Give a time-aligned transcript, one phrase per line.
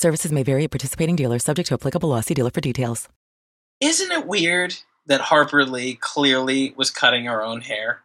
[0.00, 2.22] Services may vary at participating dealers, subject to applicable law.
[2.22, 3.06] See dealer for details.
[3.82, 8.00] Isn't it weird that Harper Lee clearly was cutting her own hair?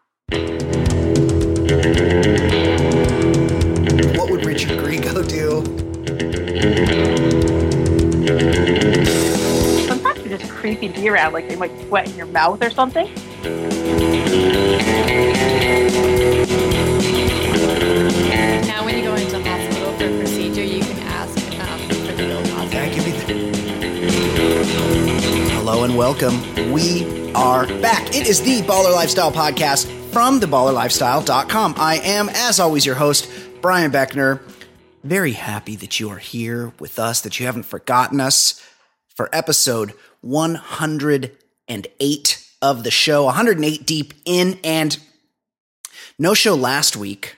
[4.18, 5.64] What would Richard Grieco do?
[9.88, 13.06] Sometimes you just creepy be around, like they might sweat in your mouth or something.
[18.68, 19.75] Now, when you go into hospital
[25.76, 26.72] Hello and welcome.
[26.72, 28.16] We are back.
[28.16, 31.74] It is the Baller Lifestyle Podcast from theballerlifestyle.com.
[31.76, 33.30] I am, as always, your host,
[33.62, 34.40] Brian Beckner.
[35.04, 38.66] Very happy that you are here with us, that you haven't forgotten us
[39.18, 44.98] for episode 108 of the show, 108 deep in, and
[46.18, 47.36] no show last week.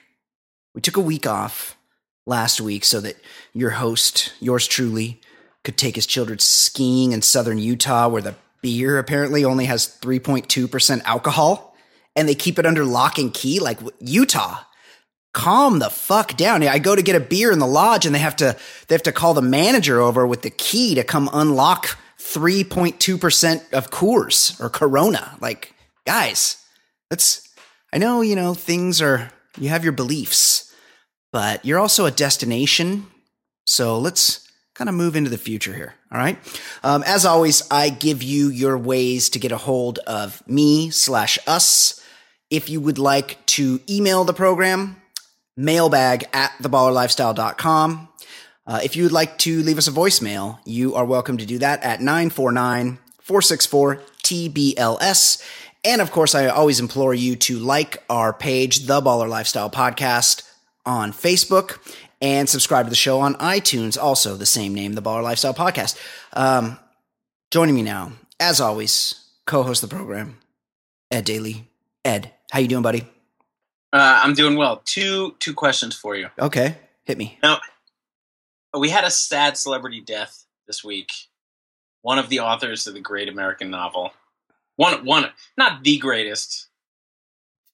[0.76, 1.76] We took a week off
[2.24, 3.16] last week so that
[3.52, 5.20] your host, yours truly,
[5.68, 11.02] could take his children skiing in southern Utah where the beer apparently only has 3.2%
[11.04, 11.76] alcohol
[12.16, 14.60] and they keep it under lock and key like Utah.
[15.34, 16.62] Calm the fuck down.
[16.62, 18.56] I go to get a beer in the lodge and they have to
[18.86, 23.90] they have to call the manager over with the key to come unlock 3.2% of
[23.90, 25.36] Coors or Corona.
[25.38, 25.74] Like,
[26.06, 26.64] guys,
[27.10, 27.46] that's
[27.92, 30.72] I know, you know, things are you have your beliefs,
[31.30, 33.06] but you're also a destination.
[33.66, 34.47] So let's
[34.78, 35.92] kind of move into the future here.
[36.12, 36.38] All right.
[36.84, 41.36] Um, as always, I give you your ways to get a hold of me slash
[41.48, 42.00] us.
[42.48, 45.02] If you would like to email the program,
[45.56, 48.08] mailbag at theballerlifestyle.com.
[48.68, 51.58] Uh, if you would like to leave us a voicemail, you are welcome to do
[51.58, 55.42] that at 949 464 TBLS.
[55.84, 60.44] And of course, I always implore you to like our page, The Baller Lifestyle Podcast,
[60.86, 61.78] on Facebook
[62.20, 63.96] and subscribe to the show on iTunes.
[64.00, 65.98] Also, the same name, The Baller Lifestyle Podcast.
[66.32, 66.78] Um,
[67.50, 70.38] joining me now, as always, co-host the program,
[71.10, 71.68] Ed Daly.
[72.04, 73.06] Ed, how you doing, buddy?
[73.92, 74.82] Uh, I'm doing well.
[74.84, 76.28] Two two questions for you.
[76.38, 77.38] Okay, hit me.
[77.42, 77.60] Now,
[78.78, 81.10] we had a sad celebrity death this week.
[82.02, 84.12] One of the authors of the great American novel.
[84.76, 86.68] One one not the greatest,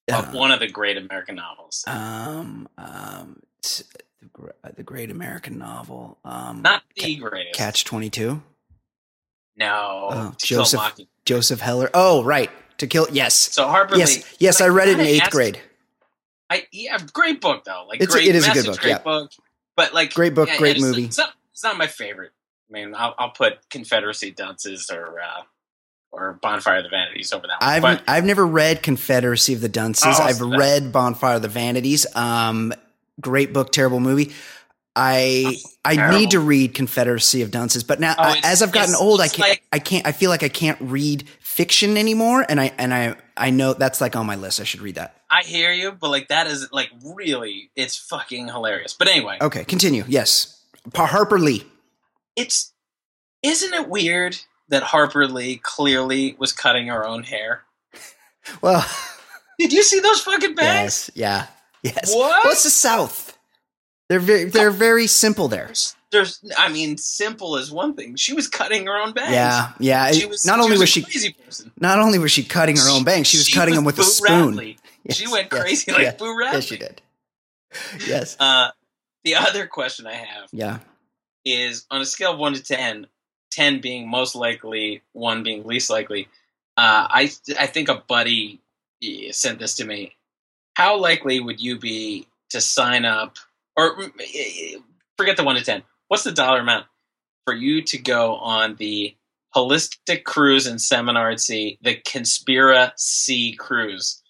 [0.06, 1.84] but Uh, one of the great American novels.
[1.87, 3.43] Um, um,
[4.37, 6.19] the, uh, the great American novel.
[6.25, 7.55] Um, Not the greatest.
[7.59, 8.43] Catch Twenty Two.
[9.57, 10.09] No.
[10.11, 11.91] Oh, To Kill a Joseph Mocking- Joseph Heller.
[11.95, 12.51] Oh, right.
[12.79, 13.07] To kill.
[13.12, 13.35] Yes.
[13.35, 14.17] So Harper yes.
[14.17, 14.25] Lee.
[14.41, 15.61] Yes, like, I read it in eighth grade.
[16.51, 17.87] I yeah, great book though.
[17.89, 18.99] Like It's great it is a good book, Great yeah.
[18.99, 19.31] book.
[19.77, 21.05] But like Great book, yeah, great it's- movie.
[21.05, 22.33] It's not, it's not my favorite.
[22.69, 25.43] I mean, I'll, I'll put Confederacy Dunces or uh,
[26.11, 27.71] or Bonfire of the Vanities over that one.
[27.71, 30.17] I've but I've never read Confederacy of the Dunces.
[30.19, 32.06] Oh, I've read Bonfire of the Vanities.
[32.17, 32.73] Um,
[33.20, 34.32] great book, terrible movie.
[34.97, 38.94] I I need to read Confederacy of Dunces, but now Oh, I, as I've gotten
[38.94, 42.60] old, I can't like- I can't I feel like I can't read fiction anymore, and
[42.60, 44.60] I and I I know that's like on my list.
[44.60, 45.16] I should read that.
[45.30, 48.92] I hear you, but like that is like really, it's fucking hilarious.
[48.94, 50.04] But anyway, Okay, continue.
[50.06, 51.64] Yes, Pa- Harper Lee.
[52.36, 52.72] it's
[53.42, 54.36] isn't it weird
[54.69, 57.64] that Harper Lee clearly was cutting her own hair?
[58.60, 58.87] Well,
[59.58, 61.10] Did you see those fucking bangs?
[61.14, 61.46] yes, yeah,
[61.84, 62.12] yes.
[62.14, 62.44] What?
[62.44, 63.38] Well, it's the South.
[64.08, 65.70] They're very they're very simple there.
[66.10, 68.14] There's, I mean, simple is one thing.
[68.14, 69.32] She was cutting her own bangs.
[69.32, 70.12] Yeah, yeah.
[70.12, 71.72] She was, not only she was she crazy person.
[71.81, 74.04] not only was she cutting her own bangs, she was cutting them with a Boo
[74.04, 74.46] spoon.
[74.48, 74.78] Radley.
[75.10, 76.56] she Yes, went yes, crazy like yes, Boo Radley.
[76.58, 77.02] Yes, she did.
[78.06, 78.36] Yes.
[78.40, 78.69] Uh,
[79.25, 80.78] the other question I have Yeah.
[81.44, 83.06] is on a scale of one to 10,
[83.50, 86.28] 10 being most likely, one being least likely.
[86.76, 88.60] Uh, I I think a buddy
[89.02, 90.14] eh, sent this to me.
[90.75, 93.37] How likely would you be to sign up,
[93.76, 94.79] or mm, eh,
[95.17, 95.82] forget the one to ten?
[96.09, 96.87] What's the dollar amount
[97.47, 99.17] for you to go on the
[99.55, 104.23] holistic cruise and seminar at sea, the Conspiracy Cruise,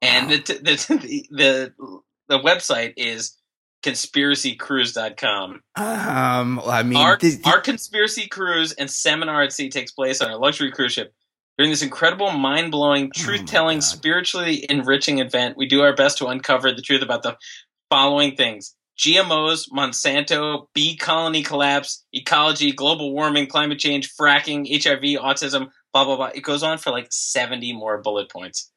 [0.00, 0.36] and Wow.
[0.36, 3.36] the, the the the website is
[3.84, 5.60] conspiracycruise.com.
[5.76, 10.20] Um, I mean, our, the- the- our conspiracy cruise and seminar at sea takes place
[10.20, 11.12] on a luxury cruise ship.
[11.58, 13.84] During this incredible, mind blowing, Oh truth telling, God.
[13.84, 17.36] spiritually enriching event, we do our best to uncover the truth about the
[17.90, 25.70] following things GMOs, Monsanto, bee colony collapse, ecology, global warming, climate change, fracking, HIV, autism,
[25.92, 26.30] blah, blah, blah.
[26.34, 28.70] It goes on for like 70 more bullet points.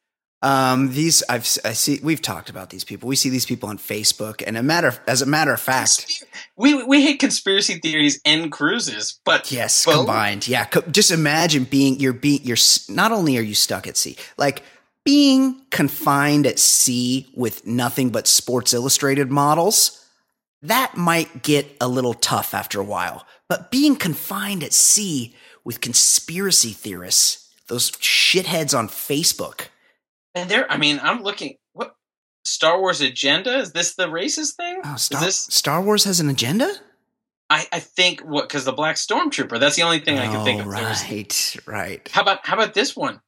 [0.45, 1.99] Um, these I've I see.
[2.03, 3.09] We've talked about these people.
[3.09, 6.23] We see these people on Facebook, and a matter as a matter of fact,
[6.55, 10.65] We, we hate conspiracy theories and cruises, but yes, both- combined, yeah.
[10.65, 12.57] Co- just imagine being you're being you're
[12.89, 14.61] not only are you stuck at sea, like
[15.03, 19.99] being confined at sea with nothing but Sports Illustrated models.
[20.61, 25.81] That might get a little tough after a while, but being confined at sea with
[25.81, 29.69] conspiracy theorists, those shitheads on Facebook.
[30.35, 31.55] And there, I mean, I'm looking.
[31.73, 31.95] What
[32.43, 33.95] Star Wars agenda is this?
[33.95, 34.81] The racist thing?
[34.83, 35.35] Oh, is Star, this?
[35.49, 36.71] Star Wars has an agenda?
[37.49, 39.59] I, I think what because the Black Stormtrooper.
[39.59, 40.67] That's the only thing I can think of.
[40.67, 42.09] Oh, right, right.
[42.11, 43.21] how about how about this one?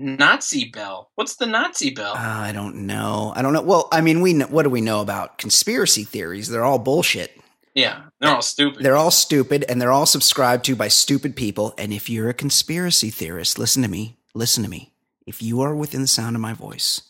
[0.00, 1.10] Nazi bell.
[1.16, 2.12] What's the Nazi bell?
[2.12, 3.32] Uh, I don't know.
[3.34, 3.62] I don't know.
[3.62, 6.48] Well, I mean, we know, what do we know about conspiracy theories?
[6.48, 7.32] They're all bullshit.
[7.74, 8.82] yeah, they're all stupid.
[8.82, 11.74] They're all stupid and they're all subscribed to by stupid people.
[11.76, 14.18] And if you're a conspiracy theorist, listen to me.
[14.34, 14.92] Listen to me.
[15.28, 17.02] If you are within the sound of my voice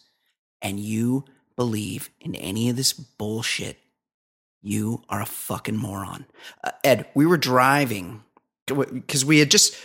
[0.61, 1.25] and you
[1.56, 3.79] believe in any of this bullshit,
[4.61, 6.26] you are a fucking moron.
[6.65, 8.23] Uh, Ed, we were driving
[8.67, 9.76] because we had just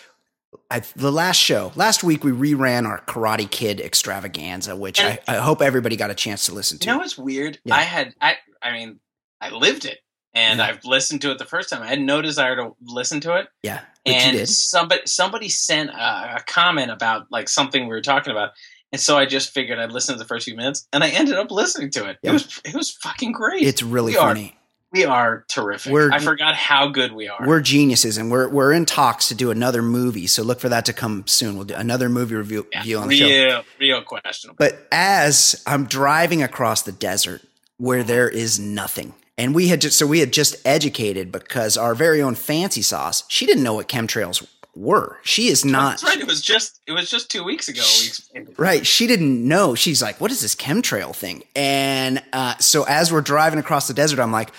[0.70, 5.36] I, the last show last week we reran our Karate Kid extravaganza, which I, I
[5.36, 6.86] hope everybody got a chance to listen to.
[6.88, 7.60] you know what's weird?
[7.66, 7.76] Yeah.
[7.76, 9.00] I had I I mean
[9.40, 10.00] I lived it
[10.34, 10.66] and Yeah.
[10.66, 11.82] I've listened to it the first time.
[11.84, 13.48] I had no desire to listen to it.
[13.62, 18.52] yeah, and somebody somebody sent a, a comment about like something we were talking about
[18.92, 21.36] and so i just figured i'd listen to the first few minutes and i ended
[21.36, 22.32] up listening to it Yeah.
[22.32, 24.58] it was it was fucking great It's really we are- funny.
[24.92, 28.74] we are terrific We're- i forgot how good we are We're geniuses, and we're we're
[28.74, 30.28] in talks to do another movie.
[30.28, 31.56] So look for that to come soon.
[31.56, 33.26] We'll do another movie review, yeah, review on the show.
[33.28, 37.42] real real questionable But as I'm driving across the desert
[37.78, 41.96] where there is nothing, and we had just so we had just educated because our
[41.96, 45.18] very own fancy sauce, she didn't know what chemtrails were.
[45.24, 47.82] She is not that's right it was just it was just two weeks ago
[48.34, 48.58] it.
[48.58, 48.86] Right.
[48.86, 49.76] She didn't know.
[49.76, 51.44] She's like, what is this chemtrail thing?
[51.56, 54.52] And uh, so as we're driving across the desert, I'm like,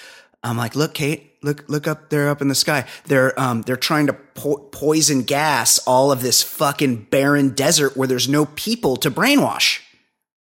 [0.45, 2.85] I'm like, look, Kate, look, look up there, up in the sky.
[3.07, 8.07] They're, um, they're trying to po- poison gas all of this fucking barren desert where
[8.07, 9.81] there's no people to brainwash.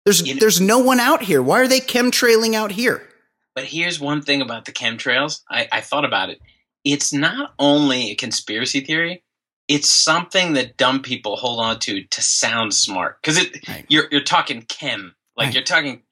[0.05, 1.43] There's, You know- there's no one out here.
[1.43, 3.07] Why are they chemtrailing out here?
[3.55, 5.41] But here's one thing about the chemtrails.
[5.51, 6.41] I, I thought about it.
[6.85, 9.23] It's not only a conspiracy theory
[9.69, 13.23] it's something that dumb people hold on to to sound smart.
[13.23, 13.87] Because it Right.
[13.89, 15.15] you're you're talking chem.
[15.37, 15.55] Like Right.
[15.55, 16.03] you're talking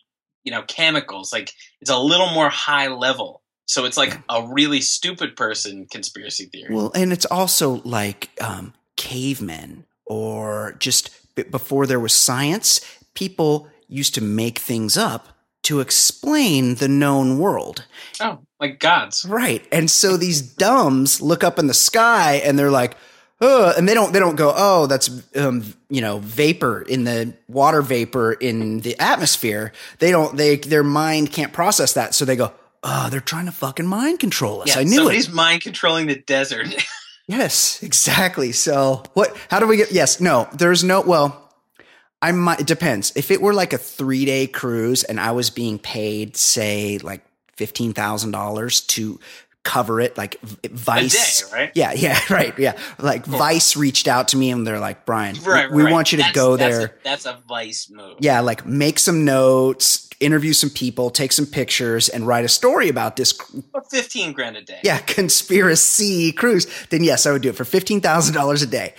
[0.45, 1.33] you know chemicals.
[1.33, 3.43] Like it's a little more high level.
[3.67, 6.75] So it's like a really stupid person conspiracy theory.
[6.75, 12.81] Well, and it's also like um, cavemen or just b- before there was science,
[13.15, 15.29] people used to make things up
[15.63, 17.85] to explain the known world.
[18.21, 19.67] oh like gods Right.
[19.73, 22.97] And so these dumbs look up in the sky and they're like,
[23.41, 27.33] oh, and they don't, they don't go, oh, that's, um, you know, vapor in the
[27.49, 29.73] water vapor in the atmosphere.
[29.99, 32.15] They don't, they, their mind can't process that.
[32.15, 32.53] So they go,
[32.83, 34.69] oh, they're trying to fucking mind control us.
[34.69, 34.97] yeah I knew it.
[34.97, 36.69] somebody's mind controlling the desert
[37.31, 38.51] Yes, exactly.
[38.51, 39.37] So what?
[39.49, 39.93] How do we get?
[39.93, 40.49] Yes, no.
[40.53, 41.01] There's no.
[41.01, 41.50] Well,
[42.23, 42.61] I might.
[42.61, 43.13] It depends.
[43.17, 47.23] If it were like a three day cruise and I was being paid, say, like
[47.57, 49.19] fifteen thousand dollars to
[49.63, 51.43] cover it, like Vice.
[51.43, 51.71] day, right?
[51.75, 52.59] Yeah, yeah, right.
[52.59, 55.93] Yeah, like Vice reached out to me and they're like, Brian, we- right we right.
[55.93, 56.87] want you to That's- go that's there.
[56.87, 61.45] a, that's a vice move yeah, like make some notes, interview some people, take some
[61.47, 63.39] pictures, and write a story about this
[63.75, 67.65] Or 15 grand a day yeah, conspiracy cruise, then yes, I would do it for
[67.65, 68.95] fifteen thousand dollars a day.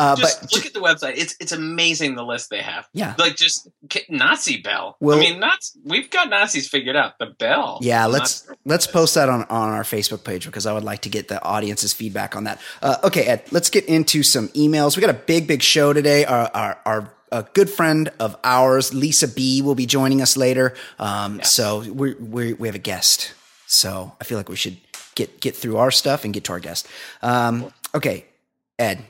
[0.00, 1.18] Uh, just but look at the website.
[1.18, 2.88] It's it's amazing the list they have.
[2.92, 3.14] Yeah.
[3.18, 3.68] like just
[4.08, 4.96] Nazi bell.
[5.00, 5.78] Well- I mean, Nazi.
[5.84, 7.18] We've got Nazis figured out.
[7.18, 7.78] The bell.
[7.82, 11.02] yeah, I'm let's let's post that on on our Facebook page because I would like
[11.02, 12.60] to get the audience's feedback on that.
[12.82, 14.96] Uh, okay, Ed, let's get into some emails.
[14.96, 16.24] We got a big big show today.
[16.24, 20.74] Our our, our a good friend of ours, Lisa Bee, will be joining us later.
[20.98, 21.52] Um, Yes.
[21.52, 23.34] So we we we have a guest.
[23.66, 24.78] So I feel like we should
[25.14, 26.88] get get through our stuff and get to our guest.
[27.22, 28.24] Um, okay,
[28.78, 29.04] Ed,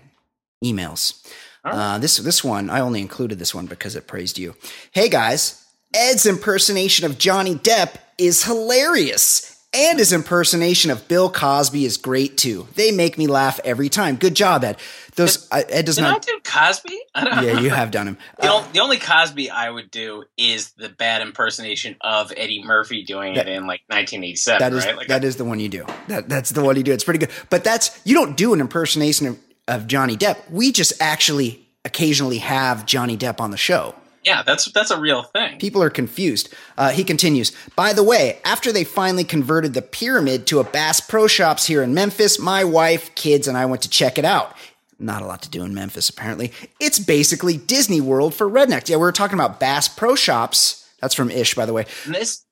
[0.64, 1.24] emails.
[1.64, 1.74] Right.
[1.74, 4.54] Uh, this this one I only included this one because it praised you.
[4.92, 5.64] Hey guys,
[5.94, 9.56] Ed's impersonation of Johnny Depp is hilarious.
[9.72, 12.66] And his impersonation of Bill Cosby is great too.
[12.74, 14.16] They make me laugh every time.
[14.16, 14.78] Good job, Ed.
[15.14, 16.22] Those uh, Ed does Did not.
[16.26, 16.98] do Cosby?
[17.14, 18.18] I don't Yeah, you have done him.
[18.40, 22.64] The, Uh, ol- the only Cosby I would do is the bad impersonation of Eddie
[22.64, 24.96] Murphy doing That- it in like 1987, that is right?
[24.96, 25.86] Like that is the one you do.
[26.08, 26.92] That that's the one you do.
[26.92, 27.30] It's pretty good.
[27.48, 29.38] But that's you don't do an impersonation of,
[29.70, 30.36] of Johnny Depp.
[30.50, 33.94] We just actually occasionally have Johnny Depp on the show.
[34.24, 35.58] yeah, that's that's a real thing.
[35.58, 36.52] People are confused.
[36.76, 37.52] Uh, he continues.
[37.76, 41.82] By the way, after they finally converted the pyramid to a Bass Pro Shops here
[41.82, 44.54] in Memphis, my wife, kids, and I went to check it out.
[44.98, 46.52] Not a lot to do in Memphis, apparently.
[46.78, 48.90] It's basically Disney World for rednecks.
[48.90, 50.86] Yeah, we were talking about Bass Pro Shops.
[51.00, 51.86] That's from Ish, by the way.
[52.04, 52.44] And this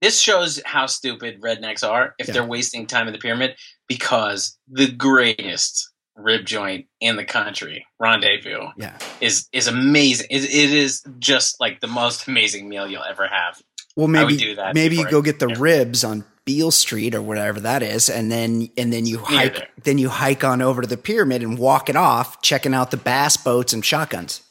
[0.00, 2.32] this shows how stupid rednecks are if Yeah.
[2.34, 3.54] they're wasting time in the pyramid
[3.86, 8.98] because the greatest rib joint in the country, Rendezvous, Yeah.
[9.20, 10.26] is is amazing.
[10.30, 13.60] It, it is just like the most amazing meal you'll ever have.
[13.96, 15.56] Well, maybe do that maybe you go I- get the yeah.
[15.58, 19.68] ribs on Beale Street or whatever that is, and then and then you hike there.
[19.84, 22.96] then you hike on over to the pyramid and walk it off, checking out the
[22.96, 24.42] bass boats and shotguns.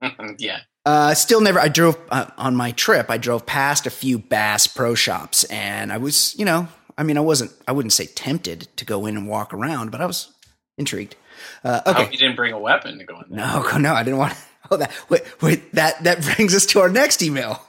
[0.38, 0.58] yeah.
[0.84, 1.58] Uh, still never.
[1.60, 3.10] I drove uh, on my trip.
[3.10, 7.16] I drove past a few Bass Pro Shops, and I was, you know, I mean,
[7.18, 7.52] I wasn't.
[7.66, 10.32] I wouldn't say tempted to go in and walk around, but I was
[10.78, 11.16] intrigued.
[11.64, 13.38] Uh, I hope okay, you didn't bring a weapon to go in there.
[13.46, 14.32] no, no, I didn't want.
[14.34, 14.38] To,
[14.70, 15.72] oh, that wait, wait.
[15.74, 17.60] That that brings us to our next email.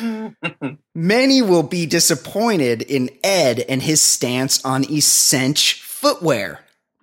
[0.94, 6.60] Many will be disappointed in Ed and his stance on Essench footwear.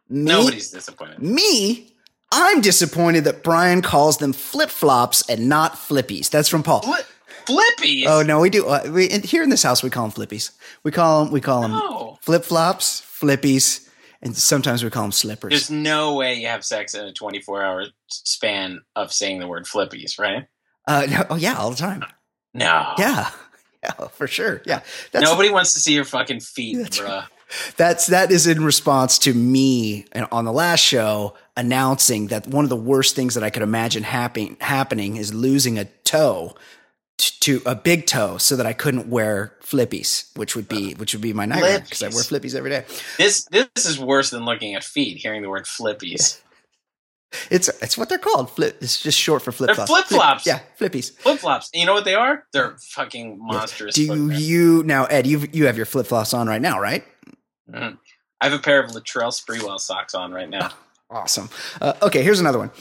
[0.10, 1.20] Me, Nobody's disappointed.
[1.22, 1.94] me,
[2.32, 6.30] I'm disappointed that Brian calls them flip flops and not flippies.
[6.30, 6.82] That's from Paul.
[6.82, 7.06] Flip,
[7.46, 8.06] flippies.
[8.08, 8.68] Oh no, we do.
[8.68, 10.52] Uh, we, here in this house, we call them flippies.
[10.84, 12.18] We call them we call them No.
[12.22, 13.89] flip flops, flippies,
[14.22, 15.50] and sometimes we call them slippers.
[15.52, 19.66] There's no way you have sex in a 24 hour span of saying the word
[19.66, 20.48] flippies, right?
[20.88, 22.04] uh, no, oh yeah, all the time.
[22.54, 22.94] No.
[22.98, 23.30] Yeah,
[23.84, 24.62] yeah, for sure.
[24.66, 27.26] Yeah, that's Nobody wants to see your fucking feet, That's bruh.
[27.78, 32.64] that's that is in response to me and on the last show announcing that one
[32.66, 36.56] of the worst things that I could imagine happening happening is losing a toe
[37.20, 41.22] to a big toe so that I couldn't wear flippies, which would be which would
[41.22, 42.86] be my nightmare because I wear flippies every day.
[43.18, 45.18] This this is worse than looking at feet.
[45.18, 46.40] Hearing the word flippies,
[47.52, 48.50] It's it's what they're called.
[48.50, 48.78] Flip.
[48.82, 49.92] It's just short for flip flops.
[49.92, 50.46] flip-flops.
[50.48, 51.12] yeah, flippies.
[51.16, 51.70] flip flops.
[51.74, 52.46] You know what they are?
[52.54, 53.94] They're fucking monstrous.
[53.96, 54.38] Do you, footwear.
[54.40, 55.28] you now, Ed?
[55.28, 57.04] You you have your flip flops on right now, right?
[57.70, 57.98] Mhm.
[58.42, 60.72] I have a pair of Latrell Sprewell socks on right now.
[61.12, 61.50] Awesome.
[61.82, 62.72] Uh, okay, here's another one.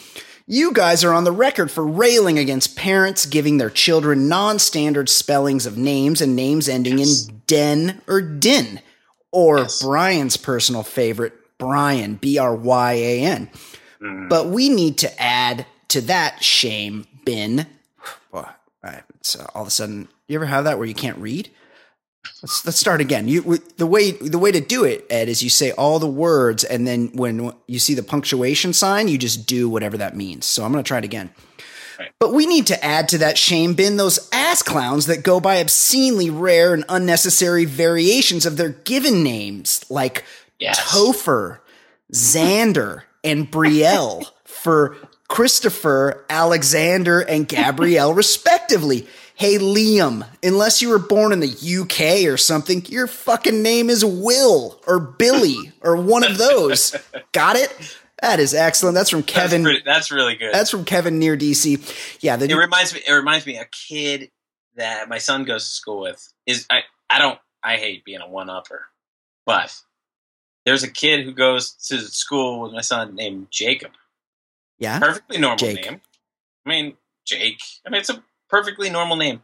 [0.51, 5.67] You guys are on the record for railing against parents giving their children non-standard spellings
[5.67, 7.29] of names and names ending Yes.
[7.29, 8.81] in den or din,
[9.31, 9.83] or Yes.
[9.83, 13.51] Brian's personal favorite, Brian, B R Y A N.
[14.01, 14.29] Mm.
[14.31, 17.67] But we need to add to that shame bin.
[18.33, 18.47] Boy,
[18.83, 20.09] I- it's all of a sudden.
[20.29, 21.51] You ever have that where you can't read?
[22.43, 23.29] Let's let's start again.
[23.29, 26.65] You the way the way to do it, Ed, is you say all the words,
[26.65, 30.47] and then when you see the punctuation sign, you just do whatever that means.
[30.47, 31.31] So I'm going to try it again.
[31.99, 32.13] Right.
[32.21, 35.61] But we need to add to that shame bin those ass clowns that go by
[35.61, 40.25] obscenely rare and unnecessary variations of their given names, like
[40.59, 40.81] Yes.
[40.81, 41.61] Topher,
[42.13, 44.97] Xander, and Brielle for
[45.29, 49.07] Christopher, Alexander, and Gabrielle, respectively.
[49.39, 54.05] Hey, Liam, unless you were born in the UK or something, your fucking name is
[54.05, 56.93] Will or Billy or one of those.
[57.33, 57.97] Got it?
[58.21, 58.97] That is excellent.
[58.97, 59.63] That's from That's, Kevin.
[59.63, 60.53] pretty, that's really good.
[60.53, 62.19] That's from Kevin near DC.
[62.21, 63.01] Yeah, the it reminds me.
[63.07, 64.33] It reminds me a kid
[64.75, 66.81] that my son goes to school with is I.
[67.09, 67.39] I don't.
[67.63, 68.87] I hate being a one upper,
[69.47, 69.73] but
[70.67, 73.93] there's a kid who goes to school with my son named Jacob.
[74.81, 74.99] yeah.
[74.99, 75.85] Perfectly normal Jake.
[75.89, 76.01] name.
[76.67, 77.61] I mean Jake.
[77.87, 79.43] I mean it's a perfectly normal name.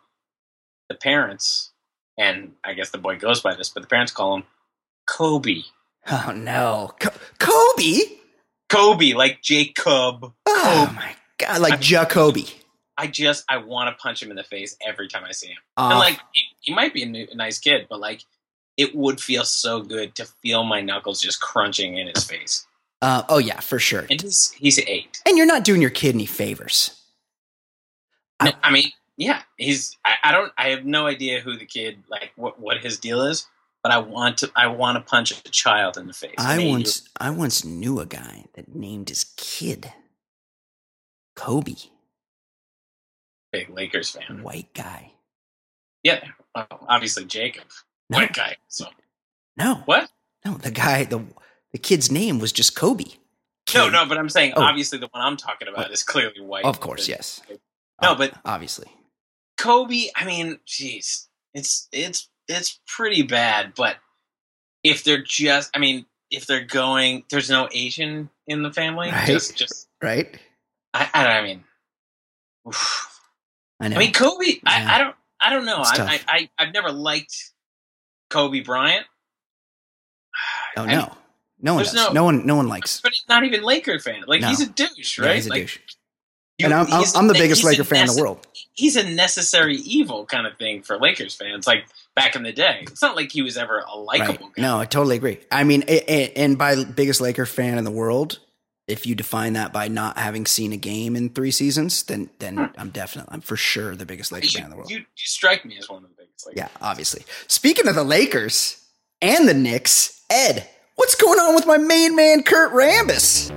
[0.89, 1.73] The parents,
[2.19, 4.43] and I guess the boy goes by this, but the parents call him
[5.07, 5.63] Kobe.
[6.11, 8.01] Oh no, Co- Kobe.
[8.69, 10.33] Kobe, like Jacob.
[10.47, 12.47] Oh my god, like Jacoby.
[12.97, 15.57] I just I want to punch him in the face every time I see him.
[15.77, 18.23] Uh, and like he, he might be a, new, a nice kid, but like
[18.77, 22.67] it would feel so good to feel my knuckles just crunching in his face.
[23.03, 24.05] uh, oh yeah, for sure.
[24.11, 25.21] And he's he's eight.
[25.27, 27.01] And you're not doing your kid any favors.
[28.41, 29.97] I- I mean, yeah, he's.
[30.05, 30.53] I, I don't.
[30.59, 33.47] I have no idea who the kid like what what his deal is,
[33.83, 34.51] but I want to.
[34.57, 36.35] I want to punch a child in the face.
[36.39, 39.93] I eight-year- once I once knew a guy that named his kid
[41.37, 41.75] Kobe,
[43.53, 44.43] big Lakers fan.
[44.43, 45.13] white guy.
[46.03, 46.23] Yeah,
[46.55, 47.65] well, obviously Jacob,
[48.11, 48.57] No, white guy.
[48.69, 48.87] So
[49.57, 50.11] no, what?
[50.45, 50.55] no.
[50.55, 51.25] The guy, the
[51.73, 53.05] the kid's name was just Kobe.
[53.75, 53.93] No, Kid.
[53.93, 54.63] no, but I'm saying Oh.
[54.63, 56.65] obviously the one I'm talking about is clearly white.
[56.65, 57.41] Of course, yes.
[58.03, 58.89] No, but obviously,
[59.59, 63.97] Kobe, I mean, jeez, it's it's it's pretty bad, but
[64.83, 69.11] if they're just, I mean, if they're going, there's no Asian in the family.
[69.11, 69.27] Right.
[69.27, 70.39] Just, just, right?
[70.93, 71.65] I, I, I mean,
[72.69, 73.11] oof.
[73.81, 73.97] I know.
[73.97, 74.45] I mean, Kobe.
[74.47, 74.59] Yeah.
[74.67, 75.17] I, I don't.
[75.41, 75.79] I don't know.
[75.85, 76.21] I, I.
[76.29, 77.53] I, I've never liked
[78.31, 79.07] Kobe Bryant.
[80.77, 81.13] oh I mean, no,
[81.61, 81.95] no one does.
[81.95, 83.01] no- No, one, no one likes.
[83.01, 84.25] but he's not even Laker fan.
[84.27, 84.49] Like No.
[84.49, 85.35] he's a douche, Yeah, right?
[85.37, 85.79] he's a like, douche.
[86.59, 88.47] You- and I'm, I'm, I'm the biggest Laker fan in the world.
[88.75, 91.67] He's a necessary evil kind of thing for Lakers fans.
[91.67, 91.85] Like
[92.17, 94.21] back in the day, it's not like he was ever a Right?
[94.21, 94.63] likable guy.
[94.63, 95.39] No, I totally agree.
[95.51, 98.39] I mean, a- a- and by biggest Laker fan in the world,
[98.87, 102.57] if you define that by not having seen a game in three seasons, then then
[102.57, 102.65] Hmm.
[102.77, 104.91] I'm definitely, I'm for sure the biggest Laker You, fan in the world.
[104.91, 106.47] you, you strike me as one of the biggest.
[106.47, 106.59] Lakers.
[106.59, 107.23] Yeah, obviously.
[107.47, 108.85] Speaking of the Lakers
[109.23, 113.51] and the Knicks, Ed, what's going on with my main man, Kurt Rambis?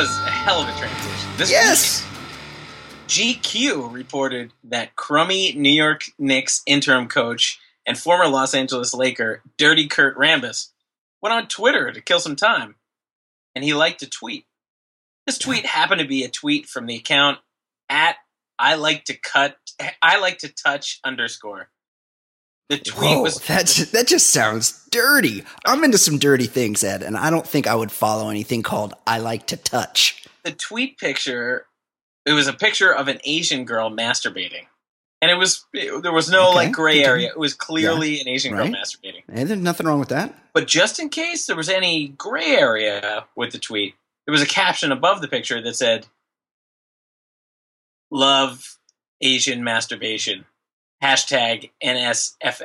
[0.00, 1.30] Was a hell of a transition.
[1.36, 2.06] This Yes.
[3.06, 9.86] GQ reported that crummy New York Knicks interim coach and former Los Angeles Laker, Dirty
[9.88, 10.68] Kurt Rambis,
[11.20, 12.76] went on Twitter to kill some time,
[13.54, 14.46] and he liked a tweet.
[15.26, 17.40] This tweet happened to be a tweet from the account
[17.90, 18.16] at
[18.58, 19.58] I like to cut
[20.00, 21.68] I like to touch underscore.
[22.70, 25.44] The tweet Whoa, was that's, that just sounds dirty.
[25.66, 28.94] I'm into some dirty things, Ed, and I don't think I would follow anything called
[29.06, 30.24] I like to touch.
[30.44, 31.66] the tweet picture
[32.26, 34.66] it was a picture of an asian girl masturbating.
[35.22, 37.28] And it was it- there was no Okay, like gray area.
[37.28, 39.22] It was clearly an asian girl masturbating.
[39.28, 40.32] And there's nothing wrong with that.
[40.54, 43.94] but just in case there was any gray area with the tweet
[44.26, 46.06] there was a caption above the picture that said
[48.10, 48.78] love
[49.20, 50.44] asian masturbation
[51.02, 52.62] hashtag NSF,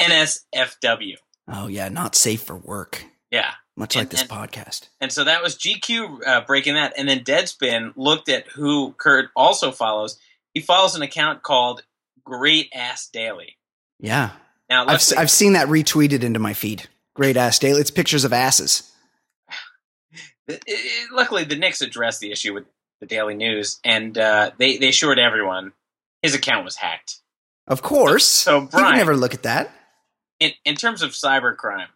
[0.00, 1.14] nsfw
[1.46, 3.04] Oh, yeah, not safe for work.
[3.30, 4.88] yeah Much And- like this and- podcast.
[5.00, 6.94] And so that was GQ uh, breaking that.
[6.96, 10.16] And then Deadspin looked at who Kurt also follows.
[10.54, 11.82] He follows an account called
[12.22, 13.56] Great Ass Daily.
[13.98, 14.30] Yeah.
[14.70, 16.88] Now, I've, I've seen that retweeted into my feed.
[17.14, 17.80] Great ass daily.
[17.80, 18.90] It's pictures of asses.
[20.48, 22.64] it- it- luckily the Knicks addressed the issue with
[23.00, 25.72] the Daily News, and uh, they they assured everyone
[26.22, 27.16] his account was hacked.
[27.66, 28.26] Of course.
[28.26, 29.70] So, you Brian- can never look at that.
[30.40, 31.86] In in terms of cybercrime,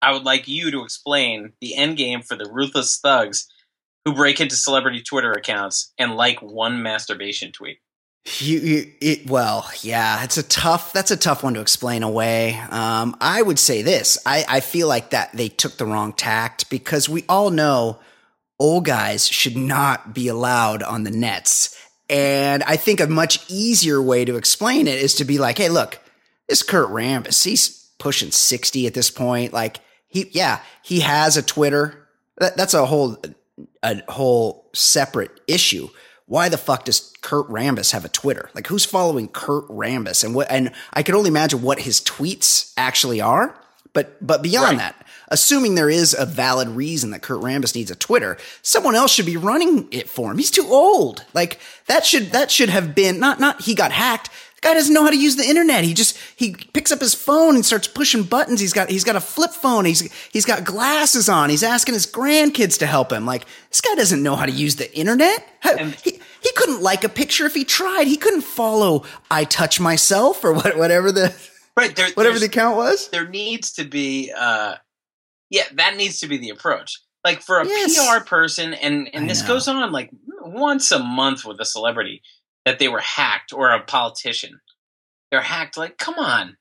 [0.00, 3.48] I would like you to explain the end game for the ruthless thugs
[4.04, 7.78] who break into celebrity Twitter accounts and like one masturbation tweet.
[8.40, 10.92] You, you it, well, yeah, it's a tough.
[10.92, 12.58] That's a tough one to explain away.
[12.70, 14.18] Um, I would say this.
[14.26, 18.00] I, I feel like that they took the wrong tact because we all know
[18.58, 21.74] old guys should not be allowed on the nets.
[22.10, 25.68] And I think a much easier way to explain it is to be like, hey,
[25.68, 25.98] look,
[26.48, 29.52] this Kurt Rambis, he's pushing 60 at this point.
[29.52, 32.08] Like he, yeah, he has a Twitter.
[32.38, 33.18] That, that's a whole,
[33.82, 35.88] a whole separate issue.
[36.26, 38.50] Why the fuck does Kurt Rambis have a Twitter?
[38.54, 42.72] Like who's following Kurt Rambis and what, and I can only imagine what his tweets
[42.76, 43.58] actually are.
[43.94, 44.94] But, but beyond Right.
[44.94, 49.12] that, assuming there is a valid reason that Kurt Rambis needs a Twitter, someone else
[49.12, 50.38] should be running it for him.
[50.38, 51.24] He's too old.
[51.34, 54.30] Like that should that should have been not not he got hacked.
[54.56, 55.84] The guy doesn't know how to use the internet.
[55.84, 58.60] He just he picks up his phone and starts pushing buttons.
[58.60, 59.84] He's got he's got a flip phone.
[59.84, 61.48] He's he's got glasses on.
[61.48, 63.24] He's asking his grandkids to help him.
[63.24, 65.46] Like this guy doesn't know how to use the internet.
[66.02, 68.08] He he couldn't like a picture if he tried.
[68.08, 71.32] He couldn't follow I touch myself or what, whatever the
[71.76, 73.08] Right there, whatever the account was.
[73.10, 74.74] there needs to be uh
[75.50, 77.96] yeah that needs to be the approach like for a Yes.
[78.18, 79.48] pr person and and I this know.
[79.48, 80.10] goes on like
[80.42, 82.22] once a month with a celebrity
[82.64, 84.60] that they were hacked or a politician
[85.30, 86.56] they're hacked like come on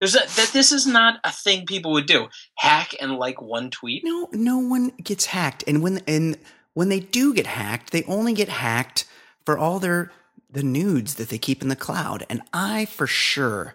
[0.00, 2.26] there's a that this is not a thing people would do
[2.58, 6.36] hack and like one tweet No, no one gets hacked, and when and
[6.74, 9.04] when they do get hacked, they only get hacked
[9.46, 10.10] for all their
[10.50, 12.26] the nudes that they keep in the cloud.
[12.28, 13.74] And I, for sure,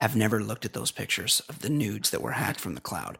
[0.00, 3.18] have never looked at those pictures of the nudes that were hacked from the cloud.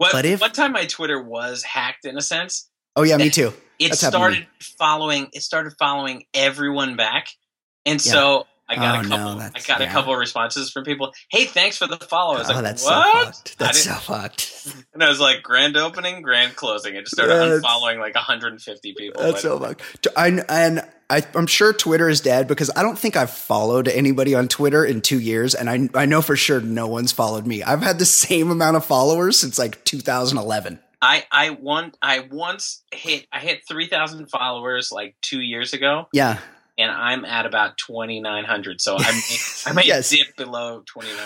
[0.00, 3.30] What, But if- one time my twitter was hacked in a sense Oh yeah, me
[3.30, 3.52] too.
[3.78, 4.46] it That's started
[4.78, 7.28] following it started following everyone back
[7.86, 10.70] and so i got Oh, a no, couple i that's- got a couple of responses
[10.70, 13.58] from people hey thanks for the follow i was oh, like that's what so fucked.
[13.58, 14.74] That's so fucked.
[14.94, 18.94] and i was like grand opening grand closing i just started That's- unfollowing like 150
[18.98, 20.06] people That's so fucked.
[20.16, 24.34] I, and I, I'm sure Twitter is dead because I don't think I've followed anybody
[24.34, 27.62] on Twitter in two years, and I I know for sure no one's followed me.
[27.62, 30.78] I've had the same amount of followers since like 2011.
[31.02, 36.38] i i want i once hit i hit 3000 followers like two years ago Yeah,
[36.78, 40.10] and i'm at about 2900 so i may, I may Yes.
[40.10, 41.16] dip below 29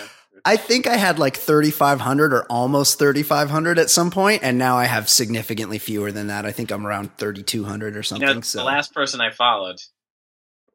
[0.43, 4.85] I think I had like 3,500 or almost 3,500 at some point, and now I
[4.85, 6.45] have significantly fewer than that.
[6.45, 8.27] I think I'm around 3,200 or You something.
[8.27, 9.77] know, so the last person I followed,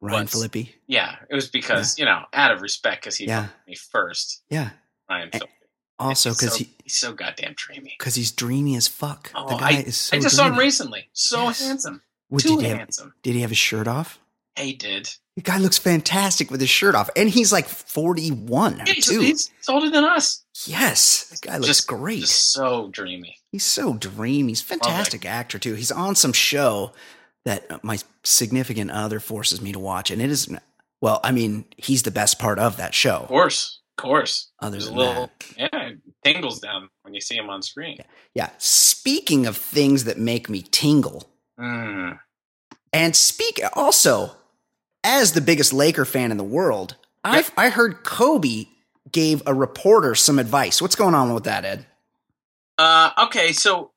[0.01, 0.75] Ryan was- Phillippe.
[0.87, 3.47] yeah, it was because you know, out of respect, because he Yeah.
[3.47, 4.43] followed me first.
[4.49, 4.71] Yeah.
[5.09, 5.51] Ryan Phillippe.
[5.99, 7.95] Also, because so, he he's so goddamn dreamy.
[7.99, 9.31] because he's dreamy as fuck.
[9.35, 10.17] Oh, the guy I, is so.
[10.17, 11.11] I just saw him recently.
[11.13, 11.61] So Yes.
[11.61, 13.15] handsome, What, too did, he have, handsome.
[13.23, 14.19] did he have his shirt off?
[14.57, 15.15] He did.
[15.43, 19.21] The guy looks fantastic with his shirt off, and he's like 41 Yeah, he's, too.
[19.21, 20.45] he's older than us.
[20.67, 22.21] yes, the guy looks Just- great.
[22.21, 23.39] Just so dreamy.
[23.51, 24.51] He's so dreamy.
[24.51, 25.73] He's a fantastic actor too.
[25.75, 26.93] He's on some show
[27.47, 30.55] that my significant other forces me to watch, and it is
[31.01, 31.21] well.
[31.25, 33.21] I mean, he's the best part of that show.
[33.21, 34.51] Of course, of course.
[34.61, 37.97] Other There's a than little, yeah, it tingles down when you see him on screen.
[38.35, 38.51] Yeah.
[38.59, 42.19] Speaking of things that make me tingle, Mm.
[42.93, 44.37] and speak also
[45.05, 48.67] as the biggest Laker fan in the world, I I heard Kobe
[49.11, 50.81] gave a reporter some advice.
[50.81, 51.87] What's going on with that, Ed?
[52.79, 53.91] Uh, okay, so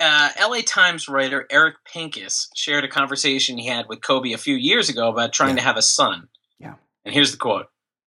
[0.00, 4.54] uh, LA Times writer Eric Pincus shared a conversation he had with Kobe a few
[4.54, 6.28] years ago about trying to have a son.
[6.58, 6.74] Yeah.
[7.04, 7.66] And here's the quote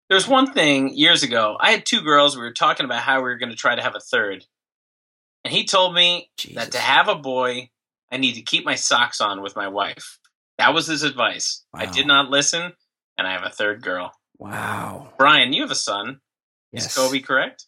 [0.10, 3.24] There's one thing years ago, I had two girls, we were talking about how we
[3.24, 4.46] were going to try to have a third.
[5.44, 6.56] And he told me Jesus.
[6.56, 7.70] that to have a boy,
[8.12, 10.18] I need to keep my socks on with my wife.
[10.58, 11.64] That was his advice.
[11.74, 12.74] I did not listen,
[13.18, 14.14] and I have a third girl.
[14.38, 15.14] Wow.
[15.18, 16.20] Brian, you have a son.
[16.72, 16.88] Yes.
[16.88, 17.66] Is Kobe correct?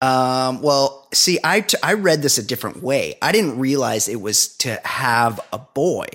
[0.00, 3.14] Um, well, see, I, t- I read this a different way.
[3.20, 6.06] I didn't realize it was to have a boy.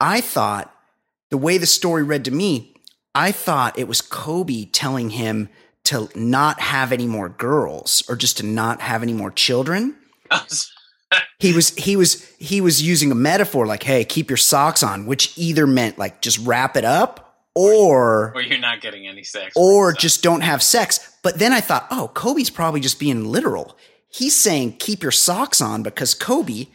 [0.00, 0.72] I thought
[1.30, 2.74] the way the story read to me,
[3.14, 5.48] I thought it was Kobe telling him
[5.84, 9.96] to not have any more girls or just to not have any more children.
[11.38, 15.06] He was he was he was using a metaphor like, "Hey, keep your socks on,"
[15.06, 19.52] which either meant like just wrap it up or or you're not getting any sex.
[19.54, 20.98] or just don't have sex.
[21.22, 23.76] But then I thought, oh, Kobe's probably just being literal.
[24.08, 26.66] He's saying keep your socks on because Kobe,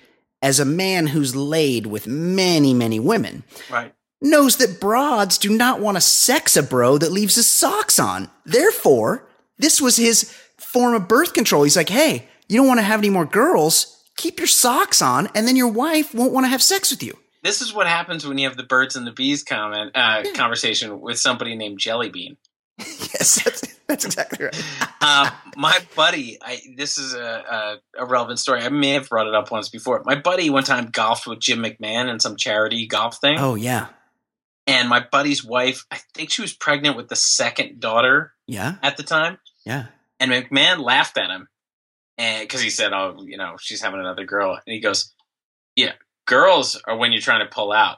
[0.42, 3.94] as a man who's laid with many, many women, Right.
[4.22, 8.30] knows that broads do not want to sex a bro that leaves his socks on.
[8.46, 11.64] Therefore, this was his form of birth control.
[11.64, 13.98] He's like, hey, you don't want to have any more girls.
[14.18, 17.18] Keep your socks on, and then your wife won't want to have sex with you.
[17.44, 21.02] This is what happens when you have the birds and the bees comment uh, conversation
[21.02, 22.38] with somebody named Jellybean.
[22.78, 24.64] yes, that's, that's exactly right.
[25.02, 28.62] Uh, my buddy, I, this is a, a, a relevant story.
[28.62, 30.04] I may have brought it up once before.
[30.06, 33.88] My buddy one time golfed with Jim McMahon in some charity golf thing, Oh, yeah.
[34.68, 38.76] and my buddy's wife, I think she was pregnant with the second daughter Yeah.
[38.84, 39.86] at the time, Yeah.
[40.20, 41.48] and McMahon laughed at him,
[42.18, 45.14] and because he said, "Oh, you know, she's having another girl," and he goes,
[45.76, 45.94] "Yeah,
[46.26, 47.98] girls are when you're trying to pull out."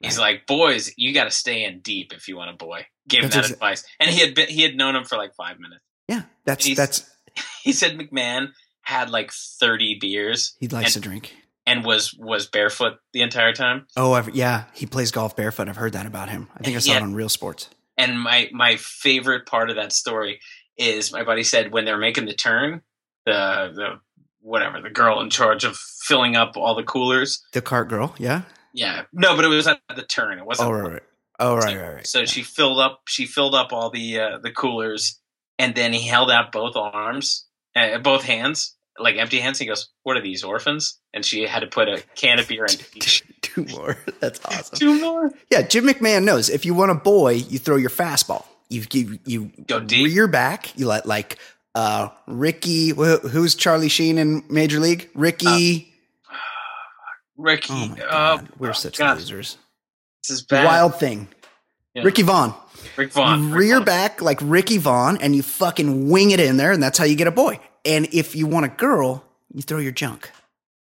[0.00, 3.22] He's like, "Boys, you got to stay in deep if you want a boy." Gave
[3.24, 5.34] him That's that exa- advice, and he had been, he had known him for like
[5.34, 5.82] five minutes.
[6.08, 6.22] Yeah.
[6.44, 7.08] That's, that's,
[7.62, 8.48] He said McMahon
[8.82, 11.34] had like thirty beers he likes and, to drink.
[11.66, 13.86] and was was barefoot the entire time.
[13.96, 14.64] Oh, I've, yeah.
[14.74, 15.68] He plays golf barefoot.
[15.68, 16.48] I've heard that about him.
[16.56, 16.98] I think I saw Yeah.
[16.98, 17.68] it on Real Sports.
[17.96, 20.40] And my my favorite part of that story
[20.76, 22.82] is my buddy said when they're making the turn,
[23.26, 24.00] the the
[24.40, 27.42] whatever the girl in charge of filling up all the coolers.
[27.52, 28.14] The cart girl.
[28.18, 28.42] Yeah.
[28.74, 30.38] Yeah, no, but it was at the turn.
[30.38, 30.70] It wasn't.
[30.70, 31.02] Oh, right, right.
[31.38, 32.06] Oh, right, right, right.
[32.06, 33.02] So she filled up.
[33.06, 35.20] She filled up all the uh, the coolers,
[35.58, 37.44] and then he held out both arms,
[37.76, 39.58] uh, both hands, like empty hands.
[39.58, 42.64] He goes, "What are these orphans?" And she had to put a can of beer
[42.64, 43.24] in each.
[43.42, 43.98] Two more.
[44.20, 44.78] That's awesome.
[44.78, 45.30] Two more.
[45.50, 48.46] Yeah, Jim McMahon knows if you want a boy, you throw your fastball.
[48.70, 50.06] You you, you Go deep.
[50.06, 50.78] rear back.
[50.78, 51.36] You let like
[51.74, 52.90] uh Ricky.
[52.90, 55.10] wh- Who's Charlie Sheen in Major League?
[55.14, 55.92] Ricky.
[57.36, 57.72] Ricky.
[57.72, 59.56] oh my uh, god, we're such God, losers.
[60.22, 60.64] This is bad.
[60.66, 61.28] Wild thing.
[61.94, 62.02] Yeah.
[62.04, 62.54] Ricky Vaughn.
[62.96, 63.42] Rick Vaughn.
[63.42, 63.84] you Rick rear Vaughn.
[63.84, 67.16] back like Ricky Vaughn, and you fucking wing it in there, and that's how you
[67.16, 67.58] get a boy.
[67.84, 70.30] And if you want a girl, you throw your junk.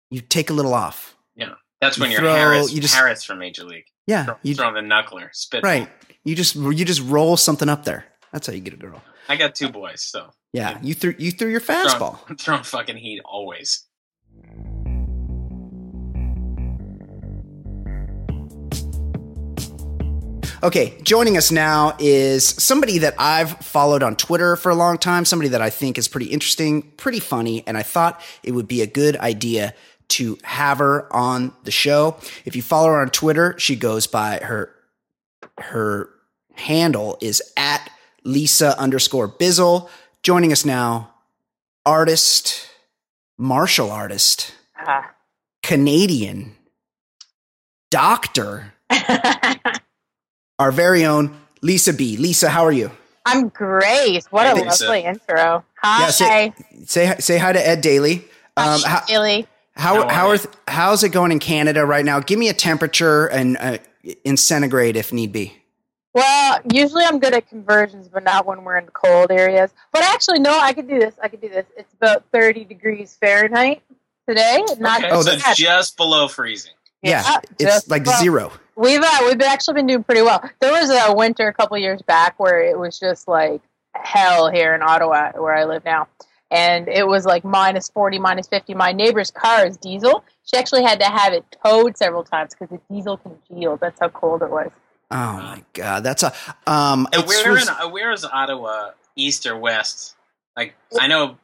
[0.10, 1.16] You take a little off.
[1.36, 2.72] Yeah, that's when You you're throw- Harris.
[2.74, 3.86] you just- Harris from Major League.
[4.08, 5.30] Yeah, Throw, you throw the knuckler.
[5.34, 5.64] Spit.
[5.64, 5.90] right.
[6.24, 8.06] You just you just roll something up there.
[8.32, 9.02] That's how you get a girl.
[9.28, 12.20] I got two boys, so Yeah, you threw you threw your fastball.
[12.30, 13.86] I'm throwing fucking heat always.
[20.64, 25.24] Okay, joining us now is somebody that I've followed on Twitter for a long time,
[25.24, 28.82] somebody that I think is pretty interesting, pretty funny, and I thought it would be
[28.82, 29.76] a good idea
[30.08, 32.18] to have her on the show.
[32.46, 34.72] If you follow her on Twitter, she goes by her
[35.60, 36.10] her
[36.56, 37.90] handle is at
[38.26, 39.88] Lisa underscore Bizzle.
[40.24, 41.12] Joining us now,
[41.86, 42.68] artist,
[43.38, 45.12] martial artist, Ah.
[45.64, 46.56] Canadian,
[47.92, 48.74] doctor,
[50.60, 52.18] our very own Lisa Bee.
[52.18, 52.92] Lisa, how are you?
[53.26, 54.24] I'm great.
[54.26, 54.86] What I a think so.
[54.86, 55.64] lovely intro.
[55.82, 56.54] Hi, Yeah, say-
[56.86, 58.26] Say say hi to Ed Daly.
[58.58, 59.48] Um, Hi, how, Billy.
[59.76, 62.20] how How how are are th- how's it going in Canada right now?
[62.20, 63.78] Give me a temperature and uh,
[64.24, 65.58] in centigrade if need be.
[66.16, 69.72] Well, usually I'm good at conversions, but not when we're in cold areas.
[69.92, 71.14] But actually, no, I could do this.
[71.22, 71.66] I could do this.
[71.78, 73.84] It's about 30 degrees Fahrenheit
[74.28, 74.64] today.
[74.80, 76.72] Not Okay, Oh, so that's- just below freezing.
[77.02, 78.52] Yeah, it's just like about- zero.
[78.78, 80.42] We've uh, we've actually been doing pretty well.
[80.60, 83.62] There was a winter a couple years back where it was just like
[83.94, 86.08] hell here in Ottawa, where I live now,
[86.50, 88.74] and it was like minus forty, minus fifty.
[88.74, 90.24] My neighbor's car is diesel.
[90.46, 93.80] She actually had to have it towed several times because the diesel congealed.
[93.82, 94.72] That's how cold it was.
[95.12, 96.34] Oh my god, that's a
[96.68, 97.08] um.
[97.14, 100.16] And it's- where in uh, where is Ottawa, east or west?
[100.58, 101.38] Like I know.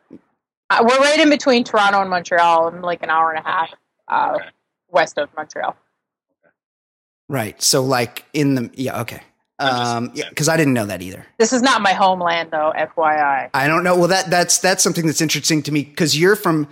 [0.69, 2.67] Uh, we're right in between Toronto and Montreal.
[2.69, 3.73] I'm like an hour and a half
[4.07, 4.45] uh, Okay.
[4.89, 5.75] west of Montreal.
[7.29, 7.61] right.
[7.61, 9.21] So like in the yeah okay.
[9.59, 11.23] Um, yeah, because I didn't know that either.
[11.37, 12.73] This is not my homeland, though.
[12.75, 13.95] FYI, I don't know.
[13.95, 16.67] Well, that that's that's something that's interesting to me because you're from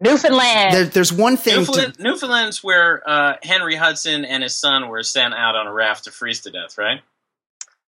[0.00, 0.74] Newfoundland.
[0.74, 0.84] there.
[0.84, 1.56] There's one thing.
[1.58, 5.72] Newfoundland, To, Newfoundland's where uh, Henry Hudson and his son were sent out on a
[5.72, 7.00] raft to freeze to death, right?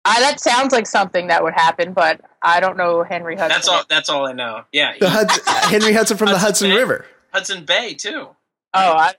[0.07, 3.49] Uh, that sounds like something that would happen, but I don't know Henry Hudson.
[3.57, 3.85] That's all.
[3.89, 4.65] That's all I know.
[4.71, 6.77] Yeah, the Hudson, Henry Hudson from the Hudson Hudson Bay.
[6.77, 7.07] River.
[7.33, 8.29] Hudson Bay too.
[8.75, 9.15] Oh, I,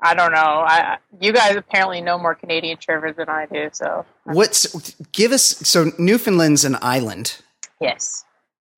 [0.00, 0.38] I don't know.
[0.38, 3.68] I, you guys apparently know more Canadian trivia than I do.
[3.72, 7.36] So What's give us so Newfoundland's an island,
[7.78, 8.24] yes,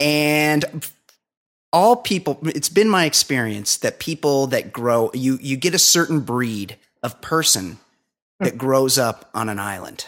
[0.00, 0.64] and
[1.72, 2.38] all people.
[2.42, 7.20] It's been my experience that people that grow you you get a certain breed of
[7.20, 7.78] person
[8.40, 10.06] that grows up on an island.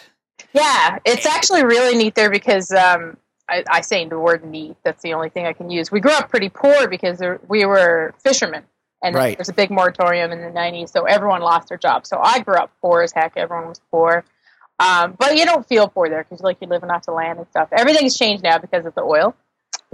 [0.53, 3.17] yeah, it's actually really neat there because um,
[3.49, 4.75] I, I say the word neat.
[4.83, 5.91] That's the only thing I can use.
[5.91, 8.63] We grew up pretty poor because there, we were fishermen,
[9.01, 9.37] and Right.
[9.37, 12.05] there's a big moratorium in the '90s, so everyone lost their job.
[12.05, 13.33] So I grew up poor as heck.
[13.37, 14.23] Everyone was poor.
[14.77, 17.47] Um, but you don't feel poor there because like you're living off the land and
[17.49, 17.69] stuff.
[17.71, 19.33] Everything's changed now because of the oil.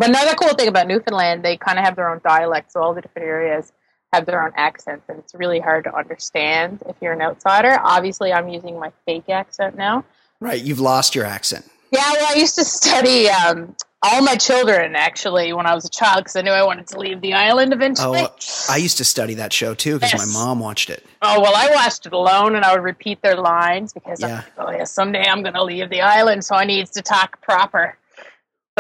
[0.01, 2.95] But another cool thing about Newfoundland, they kind of have their own dialect, so all
[2.95, 3.71] the different areas
[4.11, 7.77] have their own accents, and it's really hard to understand if you're an outsider.
[7.83, 10.03] Obviously, I'm using my fake accent now.
[10.39, 11.69] Right, you've lost your accent.
[11.91, 15.89] Yeah, well, I used to study um, all my children actually when I was a
[15.89, 18.21] child because I knew I wanted to leave the island eventually.
[18.21, 18.35] Oh,
[18.71, 20.33] I used to study that show too because Yes.
[20.33, 21.05] my mom watched it.
[21.21, 24.45] Oh well, I watched it alone, and I would repeat their lines because I'm like,
[24.57, 27.97] oh yeah, someday I'm going to leave the island, so I needs to talk proper.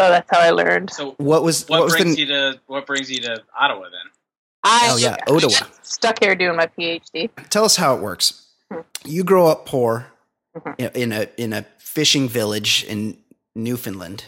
[0.01, 0.89] So that's how I learned.
[0.91, 3.83] So What was what, what, was brings the you to what brings you to Ottawa
[3.83, 4.11] then?
[4.63, 5.67] I Oh, yeah, Ottawa.
[5.83, 7.29] stuck here doing my PhD.
[7.49, 8.47] tell us how it works.
[8.71, 8.79] Hmm.
[9.05, 10.07] You grow up poor
[10.57, 10.75] Mhm.
[10.79, 13.17] in- in a in a fishing village in
[13.55, 14.23] Newfoundland,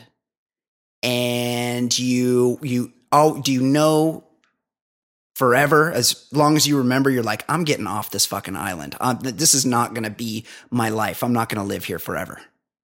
[1.01, 4.23] and you you oh do you know
[5.35, 8.95] forever as long as you remember you're like I'm getting off this fucking island.
[9.01, 11.23] Um, th- this is not going to be my life.
[11.23, 12.39] I'm not going to live here forever.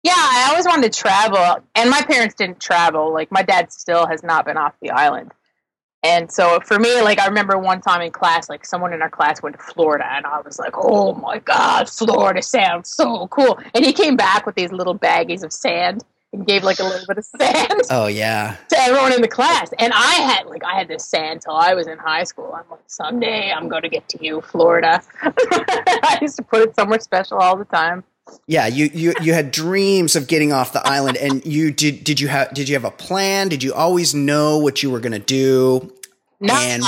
[0.04, 3.14] Yeah, I always wanted to travel, and my parents didn't travel.
[3.14, 5.32] Like my dad still has not been off the island,
[6.04, 9.10] and so for me, like I remember one time in class, like someone in our
[9.10, 13.60] class went to Florida, and I was like, "Oh my god, Florida sounds so cool!"
[13.76, 17.06] And he came back with these little baggies of sand and gave like a little
[17.08, 19.72] bit of sand Oh yeah, to everyone in the class.
[19.78, 22.54] And I had like I had this sand till I was in high school.
[22.56, 25.02] I'm like, someday I'm going to get to you, Florida.
[25.22, 28.04] I used to put it somewhere special all the time.
[28.48, 28.68] Yeah.
[28.68, 32.04] You you you had dreams of getting off the island, and you did.
[32.04, 33.50] Did you have Did you have a plan?
[33.50, 35.94] Did you always know what you were going to do?
[36.42, 36.84] No, And-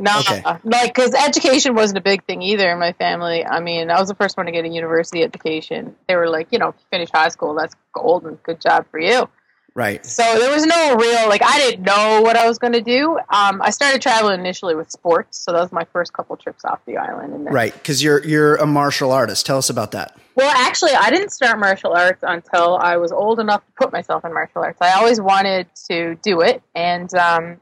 [0.00, 0.42] no, Okay.
[0.64, 3.46] like because education wasn't a big thing either in my family.
[3.46, 5.94] I mean, I was the first one to get a university education.
[6.08, 9.28] They were like, you know, finish high school, that's golden, good job for you.
[9.74, 10.04] Right.
[10.04, 13.16] So there was no real like I didn't know what I was going to do.
[13.30, 16.80] Um, I started traveling initially with sports, so that was my first couple trips off
[16.84, 17.32] the island.
[17.34, 19.46] And then, Right, because you're you're a martial artist.
[19.46, 20.16] Tell us about that.
[20.38, 24.24] Well, actually, I didn't start martial arts until I was old enough to put myself
[24.24, 24.78] in martial arts.
[24.80, 27.60] I always wanted to do it, and um,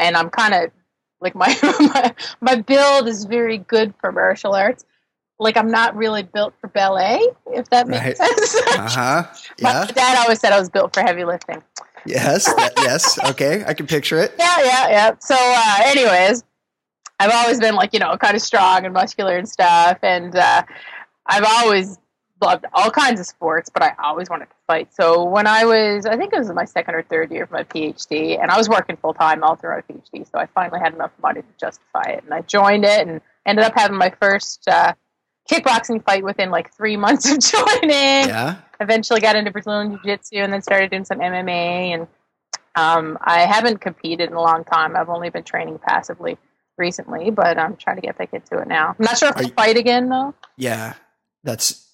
[0.00, 0.72] and I'm kind of
[1.20, 4.84] like my, my my build is very good for martial arts.
[5.38, 7.20] Like I'm not really built for ballet,
[7.52, 8.16] if that makes Right.
[8.16, 8.56] sense.
[8.76, 9.22] Uh huh.
[9.60, 9.84] My Yeah.
[9.86, 11.62] dad always said I was built for heavy lifting.
[12.04, 12.52] Yes.
[12.52, 13.16] That, yes.
[13.30, 13.62] Okay.
[13.64, 14.34] I can picture it.
[14.40, 15.10] Yeah, yeah, yeah.
[15.20, 16.42] So, uh, anyways,
[17.20, 19.98] I've always been like, you know, kind of strong and muscular and stuff.
[20.02, 20.64] And uh,
[21.26, 21.98] I've always
[22.40, 24.92] loved all kinds of sports, but I always wanted to fight.
[24.94, 27.62] So, when I was, I think it was my second or third year of my
[27.64, 30.24] PhD, and I was working full time all through my PhD.
[30.30, 32.24] So, I finally had enough money to justify it.
[32.24, 34.92] And I joined it and ended up having my first uh,
[35.50, 38.56] kickboxing fight within like three months of joining Yeah.
[38.80, 41.94] eventually got into Brazilian Jiu Jitsu and then started doing some MMA.
[41.94, 42.06] And
[42.74, 44.96] um, I haven't competed in a long time.
[44.96, 46.38] I've only been training passively
[46.78, 48.90] recently, but I'm trying to get back into it now.
[48.98, 50.34] I'm not sure if I'll fight again, though.
[50.56, 50.94] Yeah.
[51.44, 51.86] That's.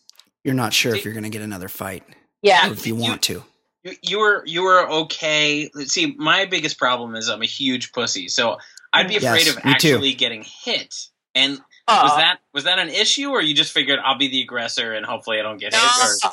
[0.45, 2.05] You're not sure if you're going to get another fight
[2.43, 2.69] Yeah.
[2.69, 3.45] or if you You- want to.
[3.83, 5.69] you, you were you were okay.
[5.87, 8.57] See, my biggest problem is I'm a huge pussy, so
[8.93, 9.69] I'd be Yes, afraid of me too.
[9.89, 10.95] actually getting hit.
[11.35, 14.95] And was that was that an issue, or you just figured I'll be the aggressor
[14.95, 15.83] and hopefully I don't get hit?
[15.83, 16.31] Or,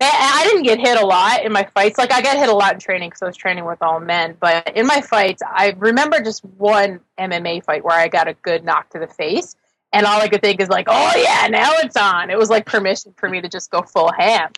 [0.00, 1.98] I I didn't get hit a lot in my fights.
[1.98, 4.36] Like I got hit a lot in training because I was training with all men.
[4.38, 8.64] But in my fights, I remember just one MMA fight where I got a good
[8.64, 9.56] knock to the face,
[9.92, 12.66] and all I could think is like, "Oh yeah, now it's on." It was like
[12.66, 14.52] permission for me to just go full ham.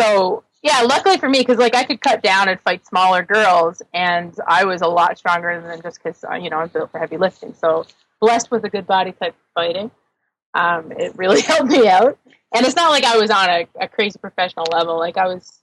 [0.00, 3.82] So yeah, luckily for me, because like I could cut down and fight smaller girls,
[3.94, 6.98] and I was a lot stronger than them just because you know I'm built for
[6.98, 7.54] heavy lifting.
[7.54, 7.86] So
[8.20, 9.90] blessed with a good body type fighting,
[10.54, 12.18] um, it really helped me out.
[12.54, 14.98] And it's not like I was on a, a crazy professional level.
[14.98, 15.60] Like I was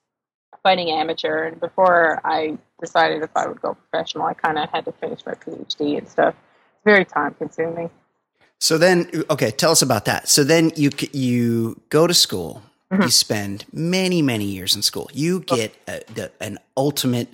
[0.64, 4.86] fighting amateur, and before I decided if I would go professional, I kind of had
[4.86, 6.36] to finish my PhD and stuff.
[6.76, 7.90] It's very time consuming.
[8.64, 10.30] So then, okay, tell us about that.
[10.30, 12.64] So then you you go to school.
[12.94, 13.04] Mhm.
[13.04, 15.10] You spend many many years in school.
[15.12, 17.28] You get a, the, an ultimate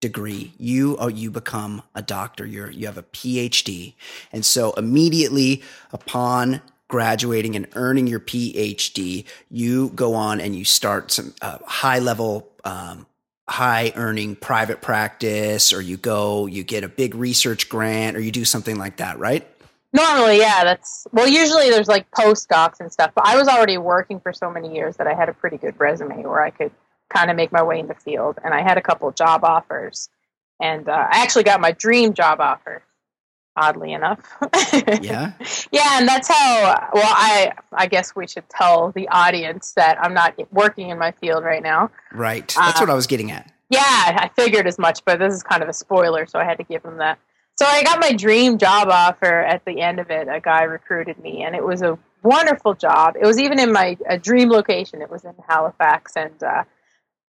[0.00, 0.52] degree.
[0.58, 2.44] You oh, you become a doctor.
[2.44, 3.94] You're you have a PhD,
[4.32, 11.12] and so immediately upon graduating and earning your PhD, you go on and you start
[11.12, 12.50] some uh, high level.
[12.64, 13.06] Um,
[13.48, 18.32] high earning private practice or you go you get a big research grant or you
[18.32, 19.46] do something like that right
[19.94, 21.28] Normally, yeah, that's well.
[21.28, 23.12] Usually, there's like postdocs and stuff.
[23.14, 25.78] But I was already working for so many years that I had a pretty good
[25.78, 26.72] resume where I could
[27.08, 28.38] kind of make my way in the field.
[28.44, 30.08] And I had a couple of job offers,
[30.60, 32.82] and uh, I actually got my dream job offer.
[33.56, 34.18] Oddly enough,
[35.00, 35.30] yeah
[35.70, 36.88] yeah, and that's how.
[36.92, 41.12] Well, I I guess we should tell the audience that I'm not working in my
[41.12, 41.92] field right now.
[42.12, 42.52] Right.
[42.58, 43.48] That's Uh, what I was getting at.
[43.70, 46.58] Yeah, I figured as much, but this is kind of a spoiler, so I had
[46.58, 47.16] to give them that.
[47.56, 50.26] So I got my dream job offer at the end of it.
[50.28, 53.14] A guy recruited me, and it was a wonderful job.
[53.20, 55.02] It was even in my a dream location.
[55.02, 56.64] It was in Halifax, and uh,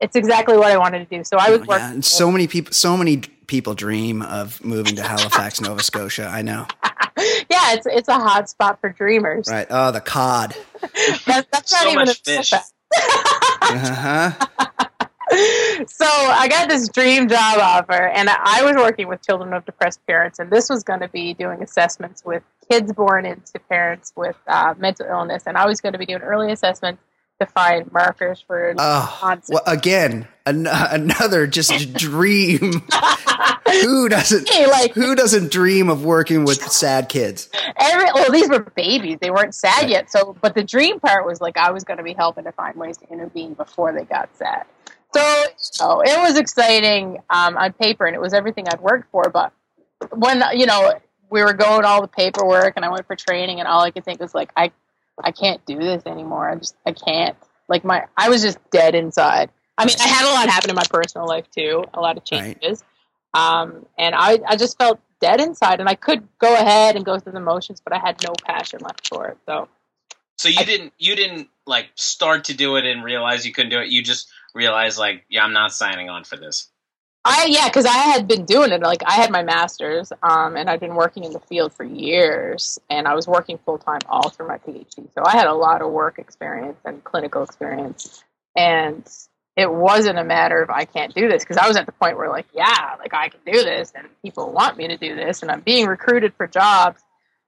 [0.00, 1.24] it's exactly what I wanted to do.
[1.24, 1.76] So I was Oh, working.
[1.84, 6.26] yeah, and so many people, so many people dream of moving to Halifax, Nova Scotia.
[6.32, 6.66] I know.
[7.50, 9.48] yeah, it's it's a hot spot for dreamers.
[9.50, 9.66] Right.
[9.70, 10.54] Oh, the cod.
[11.26, 12.52] That, that's not So even much a fish.
[13.62, 14.32] Uh-huh.
[15.86, 20.04] So I got this dream job offer, and I was working with children of depressed
[20.06, 24.36] parents, and this was going to be doing assessments with kids born into parents with
[24.46, 26.98] uh, mental illness, and I was going to be doing early assessment
[27.40, 32.82] to find markers for Oh, well, again, an- another just dream.
[33.82, 34.48] who doesn't?
[34.48, 37.48] Hey, like Who doesn't dream of working with sad kids?
[37.78, 40.10] every well, these were babies; they weren't sad yet.
[40.10, 42.76] So, but the dream part was like I was going to be helping to find
[42.76, 44.64] ways to intervene before they got sad.
[45.14, 49.28] So, so it was exciting um, on paper, and it was everything I'd worked for.
[49.30, 49.52] But
[50.10, 50.94] when you know
[51.30, 54.04] we were going all the paperwork, and I went for training, and all I could
[54.04, 54.70] think was like, I,
[55.22, 56.48] I can't do this anymore.
[56.48, 57.36] I just, I can't.
[57.68, 59.50] Like my, I was just dead inside.
[59.78, 62.24] I mean, I had a lot happen in my personal life too, a lot of
[62.30, 62.60] Right.
[62.60, 62.84] changes,
[63.34, 67.18] um, and I, I just felt dead inside, and I could go ahead and go
[67.18, 69.38] through the motions, but I had no passion left for it.
[69.46, 69.68] So
[70.36, 73.78] So you didn't you didn't like start to do it and realize you couldn't do
[73.78, 73.88] it.
[73.88, 76.68] You just realized like, yeah, I'm not signing on for this.
[77.24, 78.80] I yeah, because I had been doing it.
[78.80, 82.80] Like I had my master's, um, and I'd been working in the field for years,
[82.90, 85.12] and I was working full time all through my PhD.
[85.14, 88.24] So I had a lot of work experience and clinical experience,
[88.56, 89.08] and
[89.56, 92.16] it wasn't a matter of I can't do this because I was at the point
[92.16, 95.42] where like yeah, like I can do this, and people want me to do this,
[95.42, 97.02] and I'm being recruited for jobs,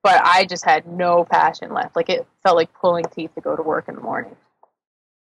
[0.05, 1.97] but I just had no passion left.
[1.97, 4.37] Like it felt like pulling teeth to go to work in the morning.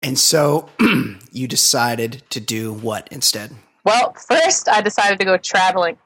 [0.03, 0.69] And so
[1.31, 3.51] you decided to do what instead?
[3.85, 5.97] Well, first I decided to go traveling,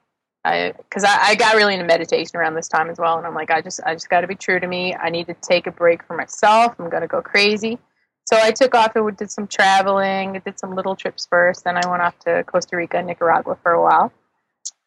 [0.43, 3.51] because I, I, got really into meditation around this time as well, and I'm like,
[3.51, 4.95] I just I just got to be true to me.
[4.95, 6.75] I need to take a break for myself.
[6.79, 7.79] I'm gonna go crazy.
[8.25, 10.35] So I took off and did some traveling.
[10.35, 11.63] I did some little trips first.
[11.63, 14.13] Then I went off to Costa Rica and Nicaragua for a while,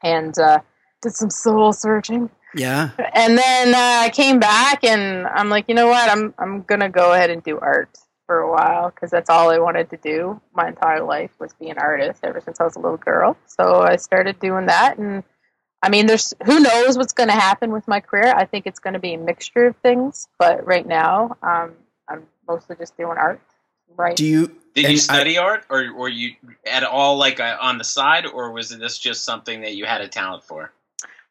[0.02, 0.60] and uh,
[1.02, 2.30] did some soul searching.
[2.54, 2.90] Yeah.
[3.14, 6.08] And then uh, I came back, and I'm like, you know what?
[6.10, 7.90] I'm I'm gonna go ahead and do art
[8.30, 11.68] for a while because that's all I wanted to do my entire life was be
[11.68, 13.36] an artist ever since I was a little girl.
[13.48, 15.24] So I started doing that, and
[15.82, 18.32] I mean, there's who knows what's going to happen with my career.
[18.36, 21.72] I think it's going to be a mixture of things, but right now, um,
[22.08, 23.40] I'm mostly just doing art.
[23.96, 24.14] Right.
[24.14, 24.46] Do you
[24.76, 26.36] Did And you I- study art, or were you
[26.70, 30.02] at all like uh, on the side, or was this just something that you had
[30.02, 30.70] a talent for?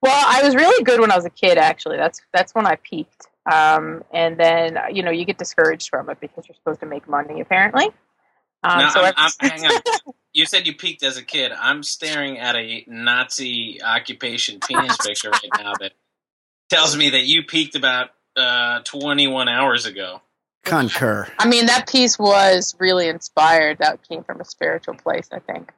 [0.02, 1.58] Well, I was really good when I was a kid.
[1.58, 3.28] Actually, that's that's when I peaked.
[3.52, 7.08] Um, and then you know you get discouraged from it because you're supposed to make
[7.08, 7.86] money apparently.
[8.64, 10.14] Um, Now, so I'm, I- I'm, hang on.
[10.34, 11.52] You said you peaked as a kid.
[11.52, 15.94] I'm staring at a Nazi occupation penis picture right now that
[16.70, 20.22] tells me that you peaked about uh, 21 hours ago.
[20.66, 21.28] concur?
[21.40, 23.80] I mean that piece was really inspired.
[23.80, 25.72] That came from a spiritual place, I think.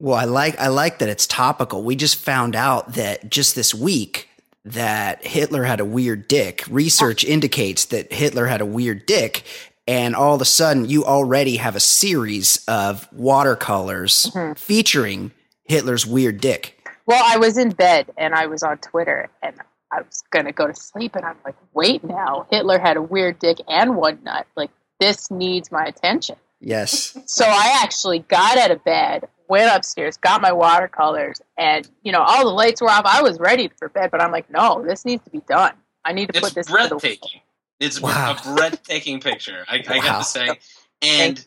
[0.00, 1.82] Well, I like I like that it's topical.
[1.82, 4.27] We just found out that just this week
[4.64, 6.64] that Hitler had a weird dick.
[6.68, 9.44] Research indicates that Hitler had a weird dick,
[9.86, 14.58] and all of a sudden you already have a series of watercolors Mhm.
[14.58, 15.32] featuring
[15.64, 16.74] Hitler's weird dick.
[17.06, 19.54] Well, I was in bed and I was on Twitter and
[19.90, 23.38] I was gonna go to sleep and I'm like, wait now, Hitler had a weird
[23.38, 24.46] dick and one nut.
[24.56, 26.36] Like this needs my attention.
[26.60, 27.16] Yes.
[27.26, 32.22] So I actually got out of bed, went upstairs, got my watercolors, and you know
[32.22, 33.04] all the lights were off.
[33.04, 35.72] I was ready for bed, but I'm like, no, this needs to be done.
[36.04, 37.40] I need to It's put this to the breathtaking.
[37.80, 38.36] It's Wow.
[38.38, 39.64] a breathtaking picture.
[39.68, 40.04] I, I Wow.
[40.04, 40.58] got to say,
[41.02, 41.44] and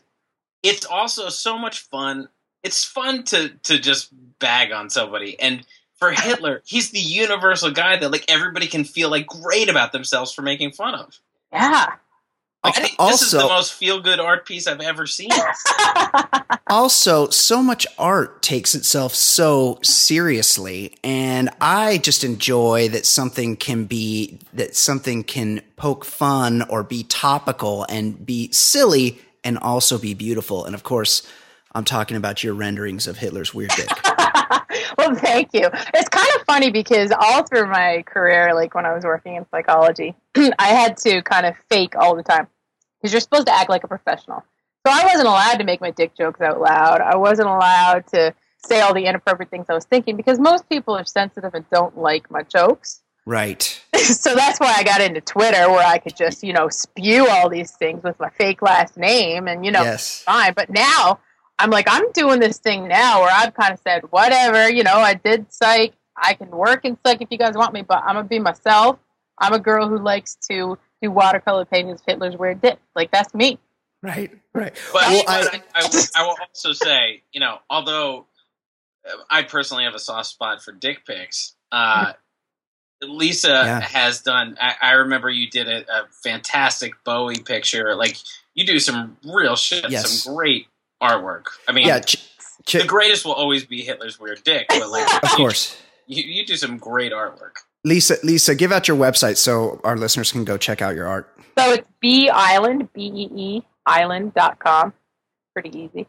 [0.62, 2.28] it's also so much fun.
[2.62, 5.64] It's fun to to just bag on somebody, and
[5.96, 10.32] for Hitler, he's the universal guy that like everybody can feel like great about themselves
[10.32, 11.18] for making fun of.
[11.52, 11.94] Yeah.
[12.64, 15.30] Like, I think this is the most feel good art piece I've ever seen.
[16.70, 23.86] also, so much art takes itself so seriously, and I just enjoy that something can
[23.86, 30.14] be that something can poke fun or be topical and be silly and also be
[30.14, 30.64] beautiful.
[30.64, 31.26] And of course,
[31.74, 33.88] I'm talking about your renderings of Hitler's weird dick.
[34.98, 35.68] well, thank you.
[35.94, 39.46] It's kind of funny because all through my career, like when I was working in
[39.50, 40.14] psychology,
[40.58, 42.48] I had to kind of fake all the time
[43.00, 44.44] because you're supposed to act like a professional.
[44.86, 47.00] So I wasn't allowed to make my dick jokes out loud.
[47.00, 48.34] I wasn't allowed to
[48.66, 51.96] say all the inappropriate things I was thinking because most people are sensitive and don't
[51.96, 53.02] like my jokes.
[53.26, 53.62] right.
[53.96, 57.48] so that's why I got into Twitter where I could just, you know, spew all
[57.48, 60.22] these things with my fake last name and, you know, yes.
[60.22, 60.52] fine.
[60.54, 61.20] But now
[61.58, 64.96] I'm like, I'm doing this thing now where I've kind of said, whatever, you know,
[64.98, 65.94] I did psych.
[66.16, 68.38] I can work in psych if you guys want me, but I'm going to be
[68.38, 68.98] myself.
[69.38, 72.78] I'm a girl who likes to do watercolor paintings of Hitler's weird dick.
[72.94, 73.58] Like, that's me.
[74.02, 74.30] Right.
[74.54, 74.74] Right.
[74.92, 78.26] But, Well, I- I, I, will, I will also say, you know, although
[79.08, 82.12] uh, I personally have a soft spot for dick pics, uh,
[83.02, 83.80] Lisa Yeah.
[83.80, 84.56] has done.
[84.60, 87.94] I, I remember you did a, a fantastic Bowie picture.
[87.96, 88.16] Like
[88.54, 90.22] you do some real shit, Yes.
[90.22, 90.66] some great
[91.02, 91.44] artwork.
[91.68, 92.00] I mean, Yeah.
[92.00, 92.16] Ch-
[92.64, 95.76] ch- the greatest will always be Hitler's weird dick, but like, of course.
[96.06, 97.56] you, you do some great artwork.
[97.84, 101.28] Lisa, Lisa, give out your website so our listeners can go check out your art.
[101.58, 104.92] So it's B Island, B E E Island.com.
[105.52, 106.06] Pretty easy.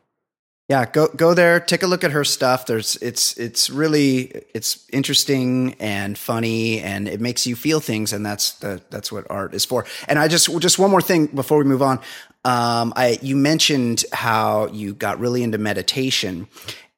[0.70, 2.66] Yeah, go go there, take a look at her stuff.
[2.68, 8.26] There's it's it's really it's interesting and funny and it makes you feel things and
[8.26, 9.86] that's the that's what art is for.
[10.08, 12.00] And I just just one more thing before we move on.
[12.46, 16.48] Um I you mentioned how you got really into meditation.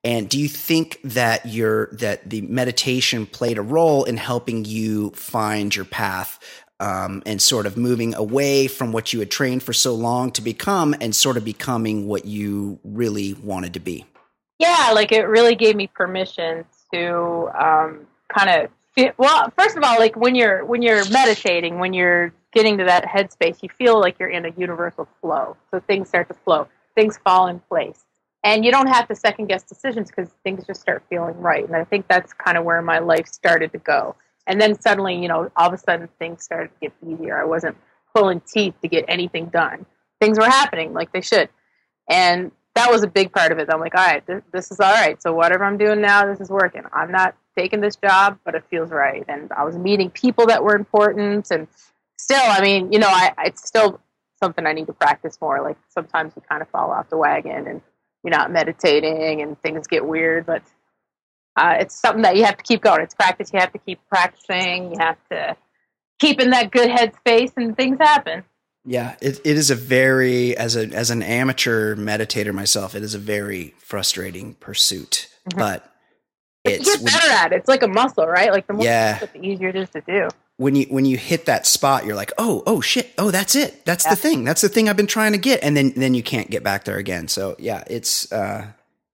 [0.04, 5.10] And do you think that your that the meditation played a role in helping you
[5.12, 6.40] find your path
[6.80, 10.42] um, and sort of moving away from what you had trained for so long to
[10.42, 14.06] become and sort of becoming what you really wanted to be?
[14.60, 19.52] Yeah, like it really gave me permission to um, kind of well.
[19.58, 23.62] First of all, like when you're when you're meditating, when you're getting to that headspace,
[23.62, 25.58] you feel like you're in a universal flow.
[25.70, 28.06] So things start to flow, things fall in place,
[28.44, 31.66] and you don't have to second guess decisions because things just start feeling right.
[31.66, 34.16] And I think that's kind of where my life started to go.
[34.48, 37.40] And then suddenly, you know, all of a sudden things started to get easier.
[37.40, 37.76] I wasn't
[38.16, 39.86] pulling teeth to get anything done.
[40.22, 41.50] Things were happening like they should.
[42.10, 43.68] And that was a big part of it.
[43.72, 45.22] I'm like, all right, this, this is all right.
[45.22, 46.84] So whatever I'm doing now, this is working.
[46.94, 49.26] I'm not taking this job, but it feels right.
[49.28, 51.50] And I was meeting people that were important.
[51.52, 51.68] And
[52.26, 54.00] still, I mean, you know, I, it's still
[54.44, 55.62] something I need to practice more.
[55.62, 57.82] Like sometimes you kind of fall off the wagon and
[58.24, 60.64] you're not meditating and things get weird, but
[61.56, 63.02] uh, it's something that you have to keep going.
[63.02, 63.52] It's practice.
[63.54, 64.92] You have to keep practicing.
[64.92, 65.56] You have to
[66.20, 68.44] keep in that good headspace, and things happen.
[68.84, 73.14] Yeah, it, it is a very as a as an amateur meditator myself, it is
[73.16, 75.28] a very frustrating pursuit.
[75.50, 75.58] Mhm.
[75.60, 75.86] But
[76.66, 77.58] You it's get better at it.
[77.60, 78.52] It's like a muscle, right?
[78.52, 79.14] Like the more Yeah.
[79.14, 80.28] you do it, the easier it is to do.
[80.58, 83.84] When you when you hit that spot, you're like, oh, oh shit, oh that's it,
[83.86, 84.12] that's Yeah.
[84.12, 86.50] the thing, that's the thing I've been trying to get, and then then you can't
[86.50, 87.28] get back there again.
[87.28, 88.68] So yeah, it's uh,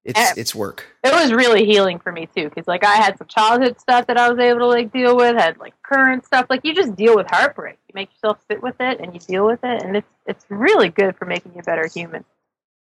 [0.04, 0.34] it's Eh.
[0.38, 0.86] it's work.
[1.04, 4.18] It was really healing for me too, because like I had some childhood stuff that
[4.18, 6.46] I was able to like deal with, had like current stuff.
[6.50, 7.78] Like you just deal with heartbreak.
[7.88, 10.90] You make yourself sit with it, and you deal with it, and it's it's really
[10.90, 12.24] good for making you a better human.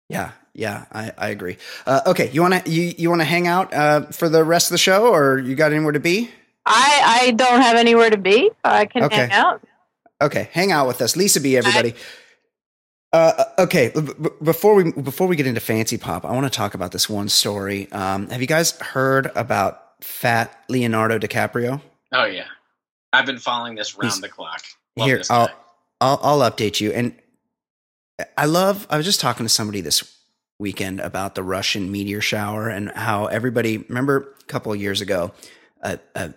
[0.08, 1.58] Yeah, yeah, I, I agree.
[1.86, 4.78] Uh, okay, you wanna you you wanna hang out uh, for the rest of the
[4.78, 6.30] show, or you got anywhere to be?
[6.66, 8.50] I I don't have anywhere to be.
[8.64, 9.16] I can Okay.
[9.16, 9.62] hang out.
[10.22, 11.58] Okay, hang out with us, Lisa Bee.
[11.58, 11.94] Everybody.
[13.14, 16.56] Uh, okay, b- b- before we before we get into fancy pop, I want to
[16.56, 17.90] talk about this one story.
[17.92, 21.82] Um, have you guys heard about Fat Leonardo DiCaprio?
[22.12, 22.46] Oh yeah,
[23.14, 24.62] I've been following this round He's- the clock.
[24.98, 25.50] Love Here, this I'll.
[26.02, 26.92] I'll I'll update you.
[26.92, 27.16] And
[28.38, 28.86] I love.
[28.90, 30.18] I was just talking to somebody this
[30.60, 35.32] weekend about the Russian meteor shower and how everybody remember a couple of years ago,
[35.84, 36.30] uh, uh,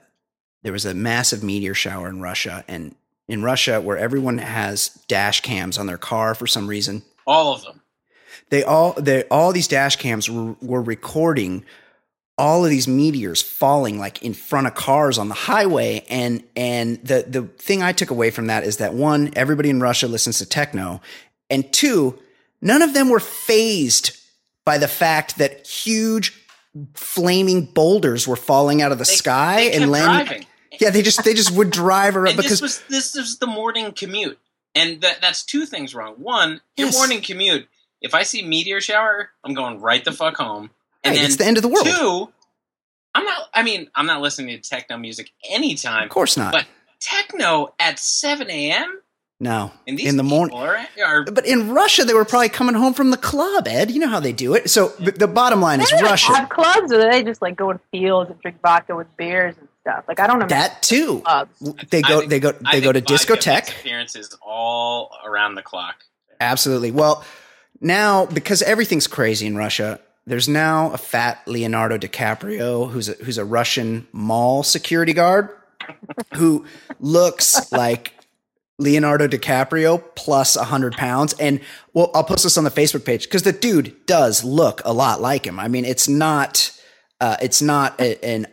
[0.62, 2.94] there was a massive meteor shower in Russia, and
[3.28, 7.62] in Russia, where everyone has dash cams on their car for some reason, All of
[7.62, 7.82] them.
[8.50, 11.64] they all they all these dash cams were, were recording
[12.38, 16.98] all of these meteors falling like in front of cars on the highway and and
[17.04, 20.38] the the thing I took away from that is that one everybody in Russia listens
[20.38, 21.00] to techno
[21.50, 22.16] and two
[22.62, 24.16] none of them were phased
[24.64, 26.32] by the fact that huge
[26.94, 30.46] flaming boulders were falling out of the They- sky they and landing driving.
[30.78, 33.46] Yeah they just they just would drive around And because this was this was the
[33.46, 34.38] morning commute,
[34.74, 36.14] and that that's two things wrong.
[36.14, 36.96] One, your Yes.
[36.96, 37.68] morning commute.
[38.00, 40.70] If I see meteor shower, I'm going right the fuck home.
[41.04, 42.32] And Right, then it's the end of the world two,
[43.14, 43.42] I'm not.
[43.54, 46.04] I mean, I'm not listening to techno music anytime.
[46.04, 46.66] of course not But
[47.00, 49.00] techno at 7 a.m.
[49.40, 52.48] no and these in the morning people are, are But in Russia, they were probably
[52.48, 53.90] coming home from the club, Ed.
[53.90, 54.68] You know how they do it.
[54.70, 56.32] So the, the bottom line is They like Russia.
[56.34, 59.67] have clubs, or they just like go in fields and drink vodka with beers and
[59.88, 60.04] stuff.
[60.08, 61.20] Like I don't know That too.
[61.20, 61.50] clubs.
[61.90, 62.20] They go.
[62.20, 62.52] think- they go.
[62.64, 63.70] I They go to think discotheque.
[63.80, 65.96] Appearances all around the clock.
[66.40, 66.90] Absolutely.
[66.90, 67.24] Well,
[67.80, 73.38] now because everything's crazy in Russia, there's now a fat Leonardo DiCaprio who's a, who's
[73.38, 75.48] a Russian mall security guard
[76.34, 76.66] who
[77.00, 78.12] looks like
[78.78, 81.32] Leonardo DiCaprio plus 100 pounds.
[81.40, 81.60] And
[81.94, 85.20] well, I'll post this on the Facebook page because the dude does look a lot
[85.20, 85.58] like him.
[85.58, 86.78] I mean, it's not,
[87.20, 88.46] uh, it's not a, an,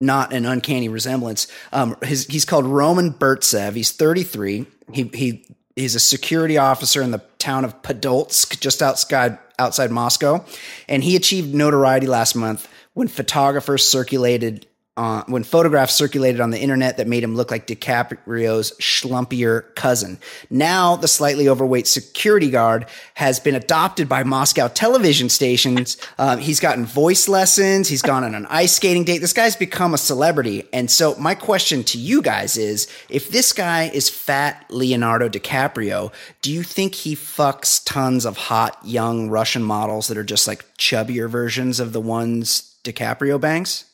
[0.00, 1.48] not an uncanny resemblance.
[1.72, 3.74] Um, his, he's called Roman Burtsev.
[3.74, 4.66] He's 33.
[4.92, 10.44] He, he, he's a security officer in the town of Podolsk, just outside, outside Moscow.
[10.88, 14.66] And he achieved notoriety last month when photographers circulated
[14.96, 20.18] uh, when photographs circulated on the internet that made him look like DiCaprio's schlumpier cousin.
[20.48, 25.98] Now, the slightly overweight security guard has been adopted by Moscow television stations.
[26.18, 27.88] Um, he's gotten voice lessons.
[27.88, 29.18] He's gone on an ice skating date.
[29.18, 30.64] This guy's become a celebrity.
[30.72, 36.12] And so, my question to you guys is if this guy is fat Leonardo DiCaprio,
[36.40, 40.64] do you think he fucks tons of hot young Russian models that are just like
[40.78, 43.84] chubbier versions of the ones DiCaprio bangs?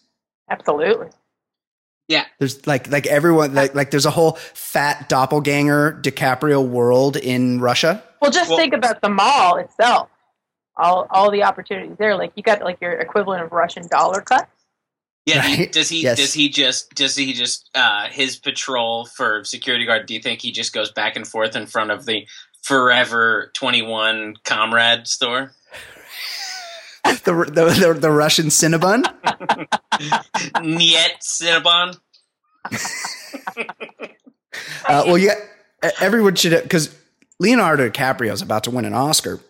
[0.50, 1.08] Absolutely.
[2.08, 7.60] Yeah, There's like like everyone like like there's a whole fat doppelganger DiCaprio world in
[7.60, 8.02] Russia.
[8.20, 10.08] Well, just Well- think about the mall itself.
[10.76, 12.16] All all the opportunities there.
[12.16, 14.48] Like you got like your equivalent of Russian dollar cut.
[15.26, 15.72] Yeah, he- Right?
[15.72, 16.18] does he Yes.
[16.18, 20.40] does he just does he just uh his patrol for security guard do you think
[20.42, 22.26] he just goes back and forth in front of the
[22.62, 25.52] Forever 21 Comrade store?
[27.24, 29.04] The the the, the Russian Cinnabon.
[30.62, 31.98] Niet Cinnabon?
[34.86, 35.34] Uh, well, yeah,
[36.00, 36.94] everyone should because
[37.38, 39.40] Leonardo DiCaprio is about to win an Oscar.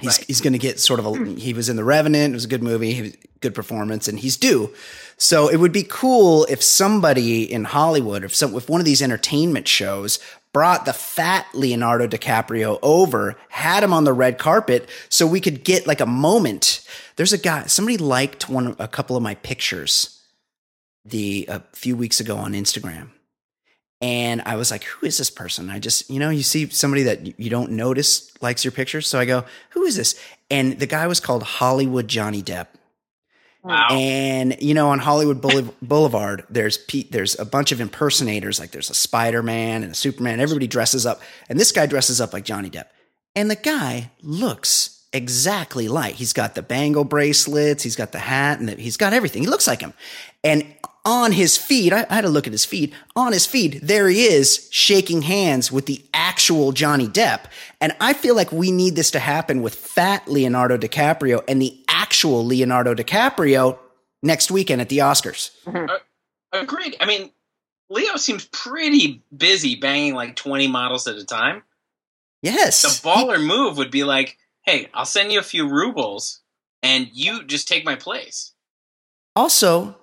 [0.00, 0.26] He's Right.
[0.26, 1.24] he's going to get sort of a.
[1.34, 2.32] He was in The Revenant.
[2.32, 4.72] It was a good movie, he was- good performance, and he's due.
[5.16, 9.02] So it would be cool if somebody in Hollywood, if some, if one of these
[9.02, 10.18] entertainment shows
[10.52, 15.64] brought the fat Leonardo DiCaprio over, had him on the red carpet, so we could
[15.64, 16.84] get like a moment.
[17.16, 17.66] There's a guy.
[17.66, 20.22] Somebody liked one, a couple of my pictures,
[21.04, 23.10] the a few weeks ago on Instagram.
[24.00, 25.70] And I was like, who is this person?
[25.70, 29.08] I just, you know, you see somebody that you- don't notice likes your pictures.
[29.08, 30.14] So I go, who is this?
[30.50, 32.68] And the guy was called Hollywood Johnny Depp.
[33.62, 33.88] Wow.
[33.90, 35.40] And you know, on Hollywood
[35.82, 38.60] Boulevard, there's Pete, there's a bunch of impersonators.
[38.60, 40.40] Like there's a Spider Man and a Superman.
[40.40, 42.86] Everybody dresses up, and this guy dresses up like Johnny Depp.
[43.34, 48.60] And the guy looks exactly like he's got the bangle bracelets, he's got the hat,
[48.60, 49.42] and the, he's got everything.
[49.42, 49.94] He looks like him.
[50.44, 50.64] And
[51.04, 52.94] on his feed, I, I had to look at his feed.
[53.16, 57.46] On his feed, there he is shaking hands with the actual Johnny Depp.
[57.80, 61.82] And I feel like we need this to happen with fat Leonardo DiCaprio and the
[62.08, 63.78] actual Leonardo DiCaprio
[64.22, 65.50] next weekend at the Oscars.
[65.66, 65.90] Mm-hmm.
[65.90, 65.98] Uh,
[66.58, 66.96] agreed.
[67.00, 67.30] I mean,
[67.90, 71.64] Leo seems pretty busy banging like 20 models at a time.
[72.40, 72.80] Yes.
[72.80, 76.40] The baller move would be like, hey, I'll send you a few rubles
[76.82, 78.52] and you just take my place.
[79.36, 79.94] Also,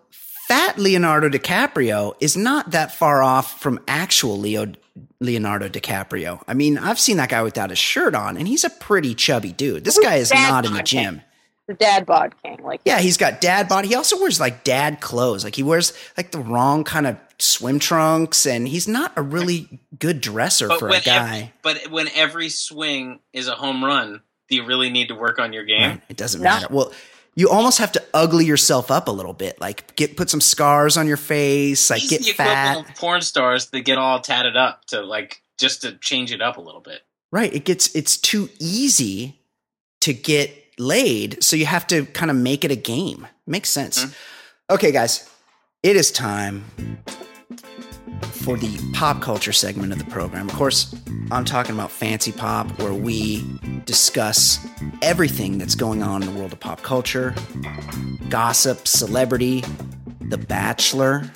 [0.47, 4.73] fat Leonardo DiCaprio is not that far off from actual Leo
[5.19, 6.43] Leonardo DiCaprio.
[6.47, 9.51] I mean, I've seen that guy without his shirt on, and he's a pretty chubby
[9.51, 9.83] dude.
[9.83, 11.21] This guy is not in the gym.
[11.67, 12.59] The dad bod king.
[12.63, 13.85] Like Yeah, he's got dad bod.
[13.85, 15.43] He also wears like dad clothes.
[15.43, 19.79] Like he wears like the wrong kind of swim trunks, and he's not a really
[19.97, 21.35] good dresser for a guy.
[21.37, 25.39] Every, but when every swing is a home run, do you really need to work
[25.39, 25.81] on your game?
[25.91, 26.49] Right, It doesn't No.
[26.49, 26.67] matter.
[26.69, 26.93] Well,
[27.37, 29.59] you almost have to ugly yourself up a little bit.
[29.59, 31.89] Like get put some scars on your face.
[31.89, 32.77] Like He's get the fat.
[32.89, 36.57] of porn stars that get all tatted up to like just to change it up
[36.57, 37.01] a little bit.
[37.31, 37.53] Right.
[37.53, 39.41] It gets it's too easy
[40.01, 43.27] to get laid, so you have to kind of make it a game.
[43.47, 44.13] Makes sense.
[44.69, 45.29] Okay, guys,
[45.83, 46.65] it is time
[48.21, 50.47] for the pop culture segment of the program.
[50.49, 50.95] Of course,
[51.31, 53.43] I'm talking about Fancy Pop, where we
[53.85, 54.65] discuss
[55.01, 57.33] everything that's going on in the world of pop culture
[58.29, 59.63] gossip, celebrity,
[60.21, 61.29] The Bachelor.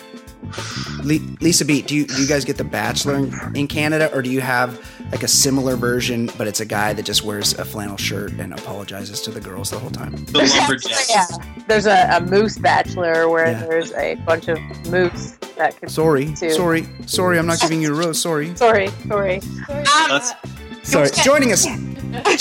[1.03, 4.21] Le- Lisa Bee, do you, do you guys get The Bachelor in, in Canada, or
[4.21, 4.79] do you have
[5.11, 8.53] like a similar version, but it's a guy that just wears a flannel shirt and
[8.53, 10.11] apologizes to the girls the whole time?
[10.25, 11.09] The lumberjacks.
[11.09, 11.25] yeah,
[11.67, 13.65] there's a, a moose bachelor where Yeah.
[13.65, 14.57] there's a bunch of
[14.89, 15.91] moose that could.
[15.91, 16.49] Sorry, Two.
[16.51, 18.21] sorry, sorry, I'm not giving you a rose.
[18.21, 18.55] Sorry.
[18.55, 19.41] Sorry, sorry.
[19.41, 20.85] Sorry Um, about That's- that.
[20.87, 21.09] Sorry.
[21.23, 21.67] Joining us,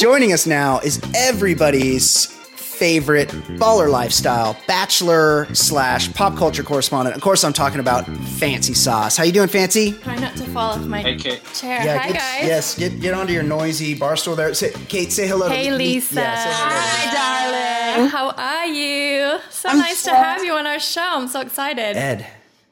[0.01, 2.38] joining us now is everybody's
[2.79, 3.57] favorite mm-hmm.
[3.57, 6.73] baller lifestyle bachelor slash pop culture mm-hmm.
[6.73, 7.17] correspondent.
[7.17, 8.25] Of course, I'm talking about mm-hmm.
[8.25, 9.17] Fancy Sauce.
[9.17, 9.93] How you doing, Fancy?
[9.93, 11.43] Try not to fall off my Hey, Kate.
[11.55, 11.81] chair.
[11.81, 12.47] Hi, get, guys.
[12.47, 12.79] yes.
[12.79, 14.55] Get get onto your noisy bar stool there.
[14.55, 15.49] Say, Kate, say hello.
[15.49, 16.21] Hey, to Lisa.
[16.21, 16.81] Yeah, say hello.
[16.81, 18.11] Hi, darling.
[18.11, 19.41] How are you?
[19.51, 21.03] So I'm nice to have you on our show.
[21.03, 21.97] I'm so excited.
[21.97, 22.27] Ed,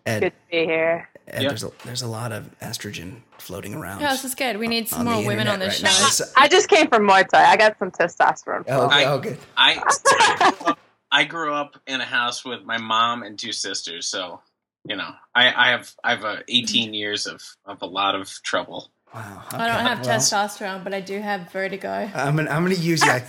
[0.05, 1.09] Ed, Good to be here.
[1.29, 1.49] Ed Yeah.
[1.49, 4.01] there's a there's a lot of estrogen floating around.
[4.01, 4.57] Yeah, this is good.
[4.59, 6.03] We need some more women on internet this right show.
[6.03, 6.09] now.
[6.11, 7.45] So- I just came from Muay Thai.
[7.45, 8.65] I got some testosterone.
[8.69, 9.39] oh, okay, I- oh, good.
[9.57, 10.75] I
[11.13, 14.41] I grew up in a house with my mom and two sisters, so
[14.85, 18.29] you know I, I have I have uh, 18 years of, of a lot of
[18.43, 18.91] trouble.
[19.15, 19.43] Wow.
[19.51, 20.19] I don't have well.
[20.19, 22.11] testosterone, but I do have vertigo.
[22.15, 23.21] I'm gonna, I'm gonna use yeah.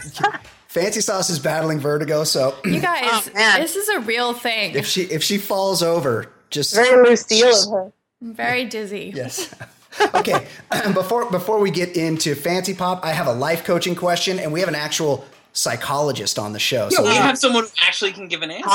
[0.68, 4.76] Fancy Sauce is battling vertigo, so You guys, Oh, this is a real thing.
[4.76, 7.94] if she if she falls over, just Very Lucille of her.
[8.22, 9.14] I'm very dizzy.
[9.16, 9.54] yes.
[10.16, 10.48] okay,
[10.94, 14.60] before before we get into Fancy Pop, I have a life coaching question, and we
[14.60, 16.88] have an actual psychologist on the show.
[16.90, 18.70] So we we- have someone who actually can give an answer.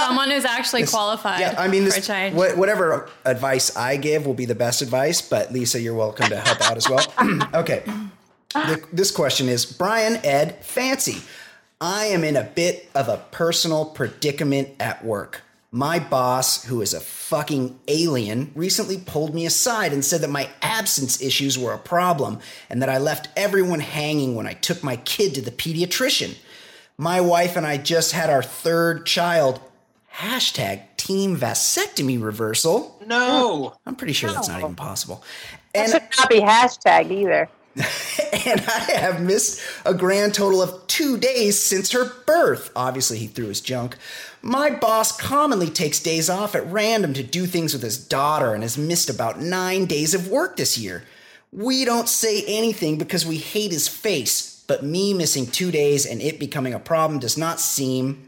[0.00, 1.40] Someone who's actually qualified.
[1.40, 2.34] yeah, I mean, this, change.
[2.34, 5.22] what, whatever advice I give will be the best advice.
[5.22, 7.04] But Lisa, you're welcome to help out as well.
[7.54, 7.82] okay,
[8.52, 11.22] The- this question is Brian Ed Fancy.
[11.80, 15.42] I am in a bit of a personal predicament at work.
[15.76, 20.48] My boss, who is a fucking alien, recently pulled me aside and said that my
[20.62, 22.38] absence issues were a problem
[22.70, 26.38] and that I left everyone hanging when I took my kid to the pediatrician.
[26.96, 29.60] My wife and I just had our third child.
[30.14, 32.98] Hashtag team vasectomy reversal.
[33.06, 35.22] No, I'm pretty sure that's not even possible.
[35.74, 37.50] And Should not be hashtag either.
[38.46, 42.70] and I have missed a grand total of two days since her birth.
[42.74, 43.96] Obviously, he threw his junk.
[44.40, 48.62] My boss commonly takes days off at random to do things with his daughter and
[48.62, 51.04] has missed about nine days of work this year.
[51.52, 56.22] We don't say anything because we hate his face, but me missing two days and
[56.22, 58.26] it becoming a problem does not seem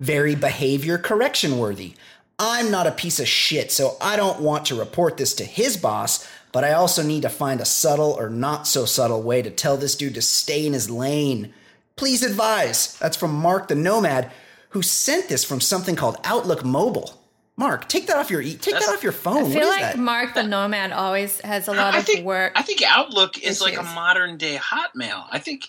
[0.00, 1.94] very behavior correction worthy.
[2.38, 5.76] I'm not a piece of shit, so I don't want to report this to his
[5.76, 9.50] boss, but I also need to find a subtle or not so subtle way to
[9.50, 11.52] tell this dude to stay in his lane.
[11.96, 12.96] Please advise.
[12.98, 14.32] That's from Mark the Nomad,
[14.70, 17.20] who sent this from something called Outlook Mobile.
[17.58, 19.44] Mark, take that off your e- take that off your phone.
[19.44, 19.98] I feel is like that?
[19.98, 22.52] Mark the Nomad always has a lot I of think work.
[22.56, 25.26] I think Outlook is Yes, like a modern day Hotmail.
[25.30, 25.64] I think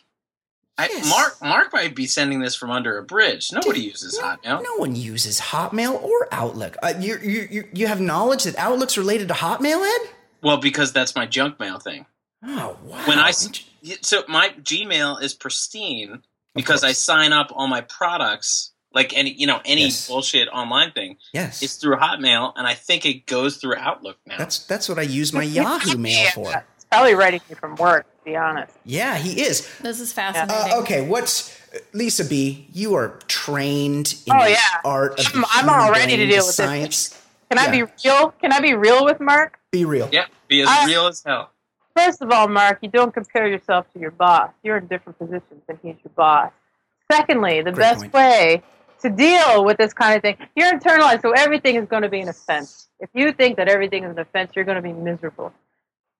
[0.77, 1.09] I, Yes.
[1.09, 3.51] Mark Mark might be sending this from under a bridge.
[3.51, 4.63] Nobody Dude, uses no, Hotmail.
[4.63, 6.77] No one uses Hotmail or Outlook.
[6.81, 10.09] Uh, you, you you you have knowledge that Outlook's related to Hotmail, Ed?
[10.41, 12.05] Well, because that's my junk mail thing.
[12.45, 13.03] Oh wow!
[13.07, 16.21] When I so my Gmail is pristine
[16.53, 20.07] because I sign up all my products like any you know any Yes.
[20.07, 21.17] bullshit online thing.
[21.33, 24.37] yes, It's through Hotmail, and I think it goes through Outlook now.
[24.37, 26.51] That's that's what I use my Yahoo mail for.
[26.75, 28.71] It's probably writing me from work, to be honest.
[28.85, 29.67] Yeah, he is.
[29.81, 30.71] this is fascinating.
[30.73, 31.57] Uh, okay, what's
[31.93, 32.67] Lisa Bee?
[32.71, 34.57] You are trained in Oh, the yeah.
[34.85, 36.55] art of I'm- I'm all ready to deal the with this.
[36.55, 37.21] science.
[37.49, 38.31] Can I be real?
[38.41, 39.57] Can I be real with Mark?
[39.71, 40.09] Be real.
[40.11, 41.51] yeah, be as I- real as hell.
[41.95, 44.51] First of all, Mark, you don't compare yourself to your boss.
[44.63, 46.51] You're in different positions and he's your boss.
[47.11, 48.13] Secondly, the Great best point.
[48.13, 48.63] way
[49.01, 52.19] to deal with this kind of thing, you're internalized, so everything is going to be
[52.19, 52.87] an offense.
[52.99, 55.51] If you think that everything is an offense, you're going to be miserable.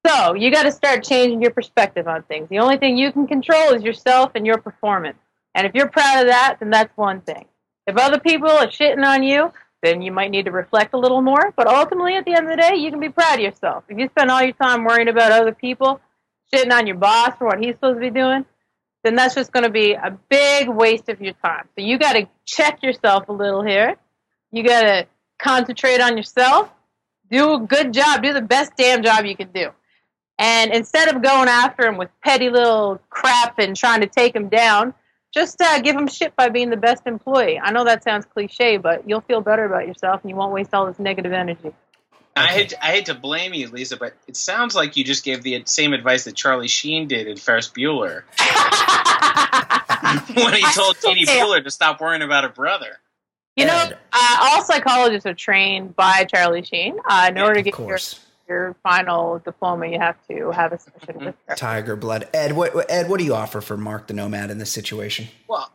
[0.06, 2.50] So you got to start changing your perspective on things.
[2.50, 5.18] The only thing you can control is yourself and your performance.
[5.54, 7.46] And if you're proud of that, then that's one thing.
[7.86, 9.52] If other people are shitting on you,
[9.88, 11.54] then you might need to reflect a little more.
[11.56, 13.84] But ultimately, at the end of the day, you can be proud of yourself.
[13.90, 16.00] If you spend all your time worrying about other people,
[16.54, 18.46] shitting on your boss for what he's supposed to be doing,
[19.04, 21.68] then that's just going to be a big waste of your time.
[21.78, 23.96] So you got to check yourself a little here.
[24.52, 25.08] You got to
[25.40, 26.70] concentrate on yourself.
[27.30, 28.24] Do a good job.
[28.24, 29.70] Do the best damn job you can do.
[30.40, 34.50] And instead of going after him with petty little crap and trying to take him
[34.50, 34.94] down,
[35.38, 37.60] just uh, give them shit by being the best employee.
[37.60, 40.74] I know that sounds cliche, but you'll feel better about yourself and you won't waste
[40.74, 41.72] all this negative energy.
[42.36, 45.44] I hate I hate to blame you, Lisa, but it sounds like you just gave
[45.44, 48.24] the same advice that Charlie Sheen did in Ferris Bueller.
[50.36, 53.00] when he told still Jeanie say- Bueller to stop worrying about her brother.
[53.56, 56.98] You know, uh, all psychologists are trained by Charlie Sheen.
[57.10, 58.20] Uh, in Yeah, order to Of get your, course.
[58.48, 61.26] Your final diploma, you have to have a session mm-hmm.
[61.28, 61.56] with her.
[61.56, 62.28] Tiger blood.
[62.34, 65.28] Ed, what what- Ed, what do you offer for Mark the Nomad in this situation?
[65.48, 65.72] Well,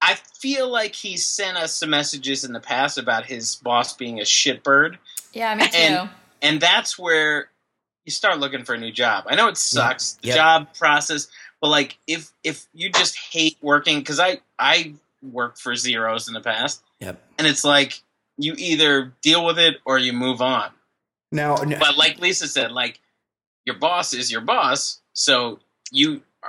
[0.00, 4.18] I feel like he's sent us some messages in the past about his boss being
[4.18, 4.96] a shitbird,
[5.32, 5.76] Yeah, me too.
[5.76, 6.10] And-
[6.44, 7.48] and that's where
[8.04, 9.24] you start looking for a new job.
[9.28, 10.36] I know it sucks, the Yep.
[10.36, 11.28] job process,
[11.60, 16.34] but like if if you just hate working, because I I worked for zeros in
[16.34, 17.22] the past, Yep.
[17.38, 18.00] and it's like
[18.38, 20.70] you either deal with it or you move on.
[21.32, 23.00] Now, n- But like Lisa said, like
[23.64, 25.58] your boss is your boss, so
[25.90, 26.48] you I,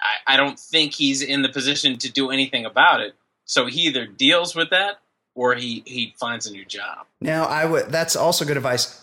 [0.00, 3.14] I I don't think he's in the position to do anything about it.
[3.44, 5.00] So he either deals with that
[5.34, 7.06] or he he finds a new job.
[7.20, 7.86] now I would.
[7.90, 8.98] That's also good advice.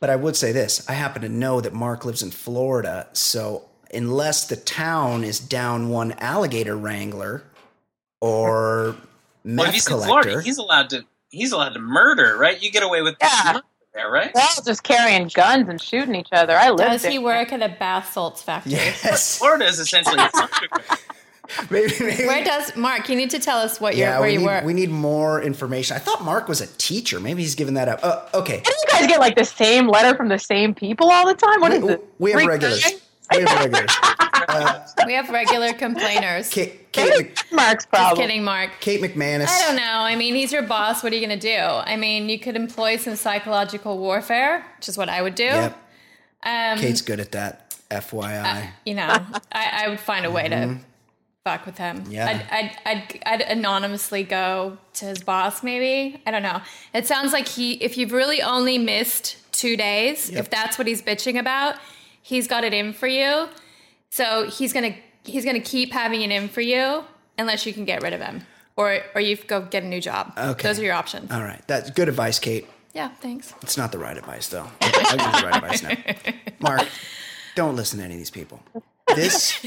[0.00, 3.64] But I would say this: I happen to know that Mark lives in Florida, so
[3.92, 7.44] unless the town is down one alligator wrangler
[8.20, 8.96] or Well,
[9.44, 12.60] meth if he's in collector, Florida, he's allowed to he's allowed to murder, right?
[12.62, 13.60] You get away with Yeah.
[13.94, 14.32] Murder there, right?
[14.34, 16.56] They're all just carrying guns and shooting each other.
[16.56, 17.10] I live Does there.
[17.10, 18.72] he work at a bath salts factory?
[18.72, 20.30] yes, Florida is essentially a
[21.70, 22.26] maybe, maybe.
[22.26, 23.08] Where does Mark?
[23.08, 24.64] You need to tell us what you're, where we you need, work.
[24.64, 25.96] we need more information.
[25.96, 27.20] I thought Mark was a teacher.
[27.20, 28.00] Maybe he's given that up.
[28.02, 31.26] Uh, okay, Didn't you guys get like the same letter from the same people all
[31.26, 31.60] the time?
[31.60, 31.98] What is we, this?
[32.18, 32.84] we have Freak regulars.
[32.84, 32.98] thing?
[33.32, 33.90] We have regulars.
[34.48, 36.50] Uh, we have regular complainers.
[36.50, 38.18] Kate, Kate, Maybe Mc- it's Mark's Just problem.
[38.26, 38.70] kidding, Mark.
[38.80, 39.48] Kate McManus.
[39.48, 39.82] I don't know.
[40.00, 41.02] I mean, he's your boss.
[41.02, 41.56] What are you going to do?
[41.58, 45.44] I mean, you could employ some psychological warfare, which is what I would do.
[45.44, 45.76] Yep,
[46.44, 47.60] Um, Kate's good at that.
[47.90, 48.70] FYI.
[48.84, 49.06] you know,
[49.52, 50.78] I, I would find a way to
[51.44, 52.00] fuck with him.
[52.02, 52.12] Mm-hmm.
[52.12, 52.42] Yeah.
[52.50, 56.20] I'd, I'd, I'd, I'd anonymously go to his boss, maybe.
[56.26, 56.60] I don't know.
[56.92, 60.40] It sounds like he, if you've really only missed two days, Yep.
[60.40, 61.76] if that's what he's bitching about,
[62.24, 63.48] he's got it in for you.
[64.10, 67.04] So he's gonna he's gonna keep having it in for you
[67.38, 68.42] unless you can get rid of him,
[68.76, 70.32] or or you go get a new job.
[70.36, 70.66] Okay.
[70.66, 71.30] Those are your options.
[71.30, 72.66] All right, that's good advice, Kate.
[72.92, 73.52] Yeah, thanks.
[73.62, 74.68] It's not the right advice, though.
[74.80, 75.96] I'll give the right advice now.
[76.60, 76.88] Mark,
[77.56, 78.60] don't listen to any of these people.
[79.14, 79.66] This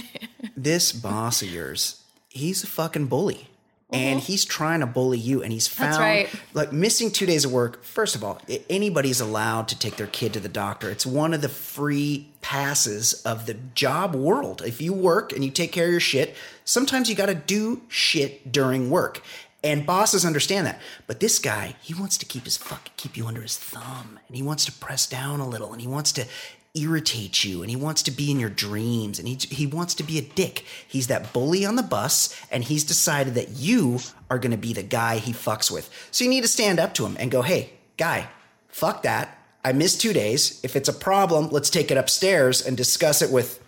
[0.55, 3.49] this boss of yours, he's a fucking bully.
[3.89, 4.25] And mm-hmm.
[4.25, 6.29] he's trying to bully you, and he's found right.
[6.53, 7.85] like missing two days of work.
[7.85, 10.89] First of all, anybody's allowed to take their kid to the doctor.
[10.89, 14.61] It's one of the free passes of the job world.
[14.65, 16.35] If you work and you take care of your shit,
[16.65, 19.21] sometimes you got to do shit during work.
[19.63, 20.79] And bosses understand that.
[21.07, 24.35] But this guy, he wants to keep his fuck keep you under his thumb, and
[24.35, 26.25] he wants to press down a little, and he wants to
[26.73, 30.03] irritate you, and he wants to be in your dreams, and he he wants to
[30.03, 30.63] be a dick.
[30.87, 33.99] He's that bully on the bus, and he's decided that you
[34.29, 35.89] are going to be the guy he fucks with.
[36.11, 38.29] So you need to stand up to him and go, "Hey, guy,
[38.67, 39.37] fuck that.
[39.65, 40.59] I missed two days.
[40.63, 43.59] If it's a problem, let's take it upstairs and discuss it with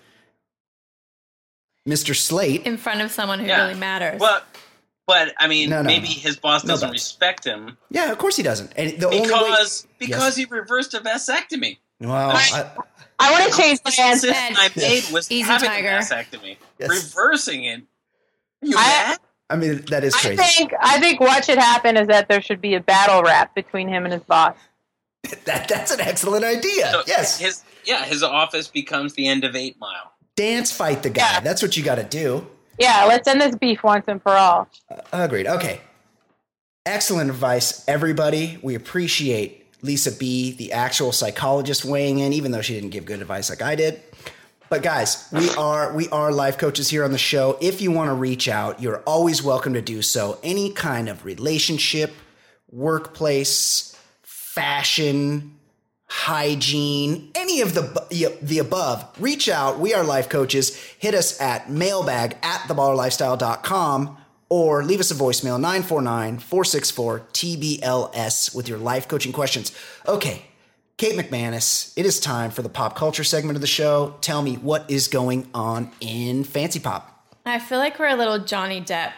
[1.87, 2.15] Mr.
[2.15, 3.63] Slate." In front of someone who Yeah.
[3.67, 4.19] really matters.
[4.19, 4.45] But
[5.07, 5.87] but I mean, No, no.
[5.87, 7.01] maybe his boss doesn't buts.
[7.01, 8.71] respect him Yeah, of course he doesn't.
[8.75, 10.35] And the only way, because because Yes.
[10.35, 11.79] he reversed a vasectomy.
[11.99, 12.71] Well, I,
[13.19, 14.27] I want to change my The answer.
[14.27, 15.87] decision I made was Easy, having Tiger.
[15.89, 16.57] a vasectomy.
[16.79, 16.89] Yes.
[16.89, 17.81] Reversing it.
[18.61, 19.19] You I- mad?
[19.51, 20.43] I mean that is I crazy.
[20.43, 23.87] think I think what should happen is that there should be a battle rap between
[23.87, 24.55] him and his boss.
[25.45, 26.91] that that's an excellent idea.
[26.91, 30.13] So yes, His yeah, his office becomes the end of Eight Mile.
[30.35, 31.23] dance fight the guy.
[31.33, 31.39] Yeah.
[31.39, 32.45] That's what you got to do.
[32.77, 34.69] Yeah, let's end this beef once and for all.
[35.11, 35.47] Agreed.
[35.47, 35.81] Okay.
[36.85, 38.59] Excellent advice, everybody.
[38.61, 43.21] We appreciate Lisa Bee, the actual psychologist, weighing in, even though she didn't give good
[43.21, 44.01] advice like I did.
[44.69, 47.57] But guys, we are we are life coaches here on the show.
[47.61, 50.39] If you want to reach out, you're always welcome to do so.
[50.43, 52.13] Any kind of relationship,
[52.69, 55.57] workplace, fashion,
[56.05, 59.79] hygiene, any of the the above, reach out.
[59.79, 60.75] We are life coaches.
[60.99, 64.17] Hit us at mailbag at theballerlifestyle.com
[64.49, 69.71] or leave us a voicemail 949-464-TBLS with your life coaching questions.
[70.07, 70.43] Okay,
[70.97, 74.15] Kate McManus, it is time for the pop culture segment of the show.
[74.21, 77.15] Tell me what is going on in Fancy Pop.
[77.45, 79.13] I feel like we're a little Johnny Depp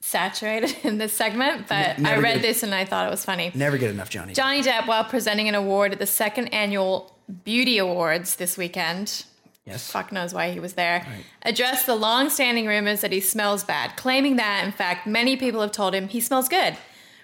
[0.00, 3.50] saturated in this segment, but I read this and I thought it was funny.
[3.54, 4.34] Never get enough, Johnny.
[4.34, 9.24] Johnny Depp, while presenting an award at the second annual Beauty Awards this weekend,
[9.64, 9.90] yes.
[9.90, 11.06] fuck knows why he was there,
[11.42, 15.60] addressed the long standing rumors that he smells bad, claiming that, in fact, many people
[15.60, 16.76] have told him he smells good.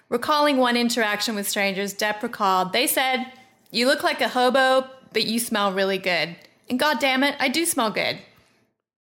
[0.08, 3.26] Recalling one interaction with strangers, Depp recalled, they said,
[3.70, 6.36] You look like a hobo, but you smell really good.
[6.68, 8.18] And god damn it, I do smell good.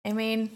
[0.06, 0.50] I mean.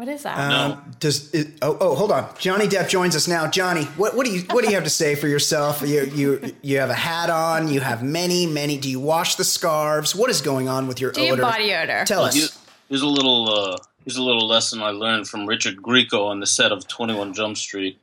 [0.00, 0.38] What is that?
[0.38, 4.24] Um, does it, oh oh hold on Johnny Depp joins us now Johnny what what
[4.24, 6.94] do you what do you have to say for yourself you you you have a
[6.94, 10.86] hat on you have many many do you wash the scarves what is going on
[10.86, 12.02] with your do you body odor?
[12.06, 13.76] tell He- us There's a little uh,
[14.06, 17.34] here's a little lesson I learned from Richard Grieco on the set of Twenty One
[17.34, 17.98] Jump Street.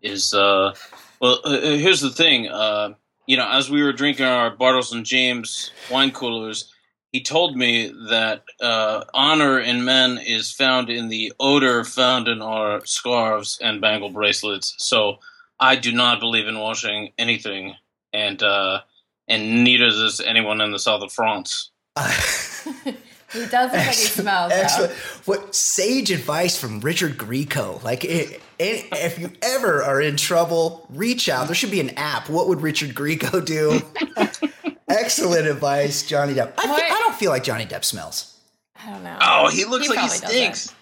[0.00, 0.74] Is uh,
[1.20, 2.48] well, uh, uh, here's the thing.
[2.48, 2.94] Uh,
[3.26, 6.72] you know, as we were drinking our Bartles and Jaymes wine coolers,
[7.14, 12.42] he told me that uh, honor in men is found in the odor found in
[12.42, 14.74] our scarves and bangle bracelets.
[14.78, 15.20] So
[15.60, 17.76] I do not believe in washing anything,
[18.12, 18.80] and uh,
[19.28, 21.70] and neither does anyone in the south of France.
[23.34, 24.52] He does look like he smells.
[24.52, 24.58] though.
[24.60, 24.92] Excellent.
[25.24, 27.82] What sage advice from Richard Grieco.
[27.82, 31.46] Like, it, it, if you ever are in trouble, reach out.
[31.48, 32.30] There should be an app.
[32.30, 33.80] What would Richard Grieco do?
[34.94, 36.52] Excellent advice, Johnny Depp.
[36.58, 36.82] I, fe- What?
[36.82, 38.38] I don't feel like Johnny Depp smells.
[38.84, 39.18] I don't know.
[39.20, 40.74] Oh, he looks like he probably stinks.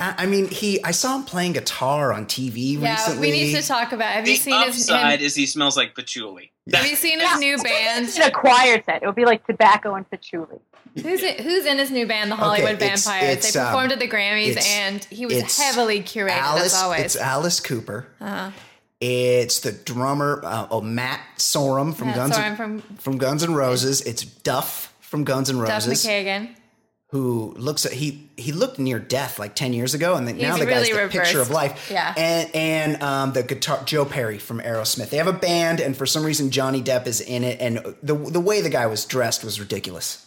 [0.00, 0.82] I, I mean, he.
[0.82, 3.20] I saw him playing guitar on TV Yeah, recently.
[3.20, 4.08] we need to talk about.
[4.12, 4.76] Have you The seen his?
[4.90, 6.52] upside Him, is he smells like patchouli.
[6.72, 8.08] have you seen his new band?
[8.14, 9.02] in a choir set.
[9.02, 10.58] It would be like tobacco and patchouli.
[10.96, 13.36] Who's it, who's in his new band, the Hollywood it's- Vampires?
[13.36, 17.00] it's, they performed um, at the Grammys, and he was heavily curated Alice, as always.
[17.02, 18.08] It's Alice Cooper.
[18.20, 18.50] Uh-huh.
[19.00, 23.54] It's the drummer, uh, oh Matt Sorum from Matt Guns Sorum from- from Guns N'
[23.54, 24.00] Roses.
[24.00, 26.54] It's Duff from Guns N' Duff Roses, McKagan.
[27.10, 30.56] who looks at he he looked near death like ten years ago, and then now
[30.56, 31.88] the guy's really the picture of life.
[31.92, 32.12] Yeah.
[32.16, 35.10] and and um, the guitar Joe Perry from Aerosmith.
[35.10, 38.14] They have a band, and for some reason Johnny Depp is in it, and the
[38.14, 40.26] the way the guy was dressed was ridiculous.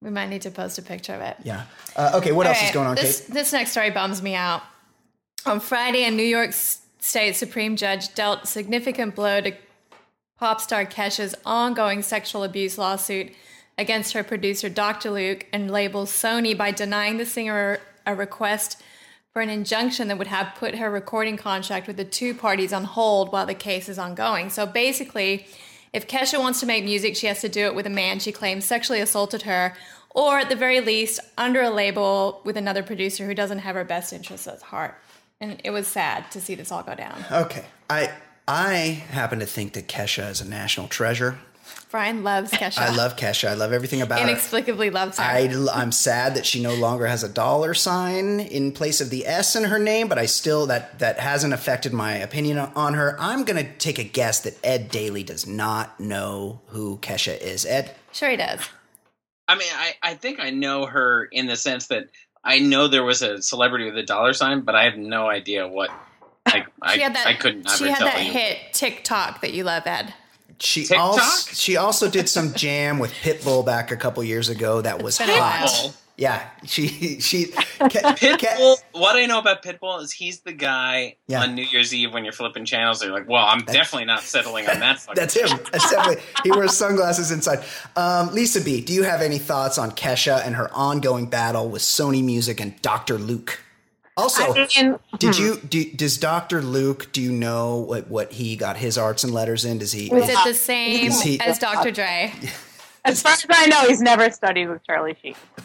[0.00, 1.36] We might need to post a picture of it.
[1.44, 1.64] Yeah.
[1.94, 3.34] Uh, okay, what All else is going on, this, Kate?
[3.34, 4.62] This next story bums me out.
[5.46, 9.52] On Friday, in New York S- State Supreme Judge dealt significant blow to
[10.38, 13.32] pop star Kesha's ongoing sexual abuse lawsuit
[13.76, 15.10] against her producer, Dr.
[15.10, 18.80] Luke, and labels Sony by denying the singer a request
[19.32, 22.84] for an injunction that would have put her recording contract with the two parties on
[22.84, 24.48] hold while the case is ongoing.
[24.48, 25.48] So basically,
[25.92, 28.30] if Kesha wants to make music, she has to do it with a man she
[28.30, 29.74] claims sexually assaulted her,
[30.10, 33.84] or at the very least, under a label with another producer who doesn't have her
[33.84, 34.94] best interests at heart.
[35.42, 37.24] And it was sad to see this all go down.
[37.30, 38.12] Okay, I
[38.46, 38.74] I
[39.10, 41.38] happen to think that Kesha is a national treasure.
[41.90, 42.78] Brian loves Kesha.
[42.78, 43.48] I love Kesha.
[43.48, 44.28] I love everything about her.
[44.28, 45.24] Inexplicably loves her.
[45.24, 45.40] I,
[45.74, 49.56] am sad that she no longer has a dollar sign in place of the S
[49.56, 53.16] in her name, but I still that that hasn't affected my opinion on her.
[53.18, 57.66] I'm gonna take a guess that Ed Daly does not know who Kesha is.
[57.66, 58.60] Ed, sure he does.
[59.48, 62.08] I mean, I, I think I know her in the sense that
[62.44, 65.66] I know there was a celebrity with a dollar sign, but I have no idea
[65.68, 65.90] what.
[66.46, 68.32] Like, I, She had that, I couldn't she had tell that you.
[68.32, 70.12] hit TikTok that you love, Ed.
[70.58, 70.98] she TikTok?
[70.98, 75.18] also she also did some jam with Pitbull back a couple years ago that was
[75.18, 75.94] been hot.
[76.16, 76.18] Pitbull?
[76.18, 77.56] Yeah, she she Ke-
[78.16, 78.76] Pitbull.
[78.76, 81.42] Ke- what I know about Pitbull is he's the guy Yeah.
[81.42, 83.00] on New Year's Eve when you're flipping channels.
[83.00, 85.58] They're like, "Well, I'm definitely not settling on that." fucking That's him.
[85.72, 86.22] That's definitely.
[86.44, 87.64] He wears sunglasses inside.
[87.96, 91.82] Um, Lisa Bee, do you have any thoughts on Kesha and her ongoing battle with
[91.82, 93.18] Sony Music and Dr.
[93.18, 93.60] Luke?
[94.14, 96.60] Also, I mean, did you do, does Dr.
[96.60, 97.10] Luke?
[97.12, 99.78] Do you know what what he got his arts and letters in?
[99.78, 100.12] Does he?
[100.12, 101.90] Is it the same he- as Dr.
[101.90, 102.30] Dre?
[103.04, 105.34] as far as I know, he's never studied with Charlie Sheen.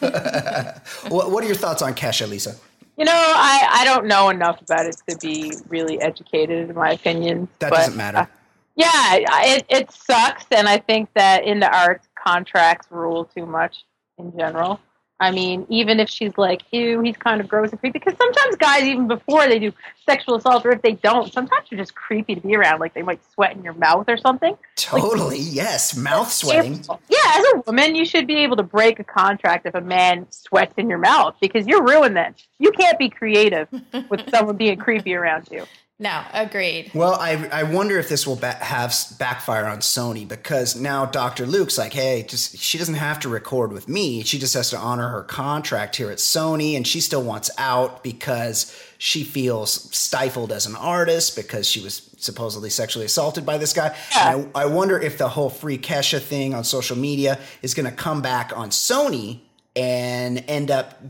[1.08, 2.56] what, what are your thoughts on Kesha, Lisa?
[2.96, 6.90] You know, I, I don't know enough about it to be really educated, in my
[6.90, 7.48] opinion.
[7.60, 8.18] That but, doesn't matter.
[8.18, 8.26] uh,
[8.74, 9.18] yeah,
[9.54, 13.84] it, it sucks, and I think that in the arts, contracts rule too much
[14.18, 14.80] in general.
[15.20, 18.54] I mean, even if she's like, ew, he's kind of gross and creepy, because sometimes
[18.56, 19.72] guys, even before they do
[20.06, 23.02] sexual assault, or if they don't, sometimes they're just creepy to be around, like they
[23.02, 24.56] might sweat in your mouth or something.
[24.76, 25.40] Totally.
[25.40, 25.96] Yes.
[25.96, 26.84] Mouth sweating.
[27.08, 30.26] Yeah, as a woman, you should be able to break a contract if a man
[30.30, 32.36] sweats in your mouth because you're ruined then.
[32.60, 33.68] You can't be creative
[34.08, 35.64] with someone being creepy around you.
[36.00, 36.92] No, agreed.
[36.94, 41.44] Well, I, I wonder if this will ba- have backfire on Sony because now Dr.
[41.44, 44.22] Luke's like, hey, just she doesn't have to record with me.
[44.22, 48.04] She just has to honor her contract here at Sony, and she still wants out
[48.04, 53.72] because she feels stifled as an artist because she was supposedly sexually assaulted by this
[53.72, 53.96] guy.
[54.16, 57.86] And I, I wonder if the whole free Kesha thing on social media is going
[57.90, 59.40] to come back on Sony
[59.74, 61.02] and end up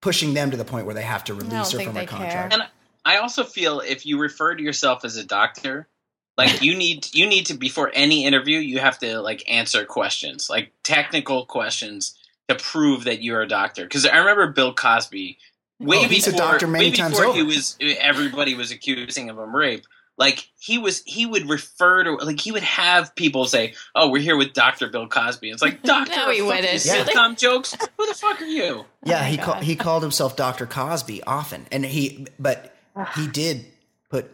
[0.00, 2.48] pushing them to the point where they have to release her from her they care.
[2.48, 2.72] contract.
[3.04, 5.88] And I also feel if you refer to yourself as a doctor,
[6.36, 10.48] like you need you need to before any interview, you have to like answer questions,
[10.48, 12.16] like technical questions
[12.48, 13.84] to prove that you're a doctor.
[13.84, 15.38] Because I remember Bill Cosby
[15.80, 19.28] oh, way Oh, he's a doctor many way times before he was everybody was accusing
[19.28, 19.84] him of rape.
[20.18, 24.20] Like he was, he would refer to like he would have people say, "Oh, we're
[24.20, 26.84] here with Doctor Bill Cosby." It's like Doctor No, he fucking wouldn't.
[26.84, 27.04] Yeah.
[27.04, 27.74] sitcom jokes.
[27.96, 28.84] Who the fuck are you?
[28.84, 30.66] Oh yeah, my he call, he called himself Dr.
[30.66, 32.71] Cosby often, and he but
[33.16, 33.66] he did
[34.10, 34.30] put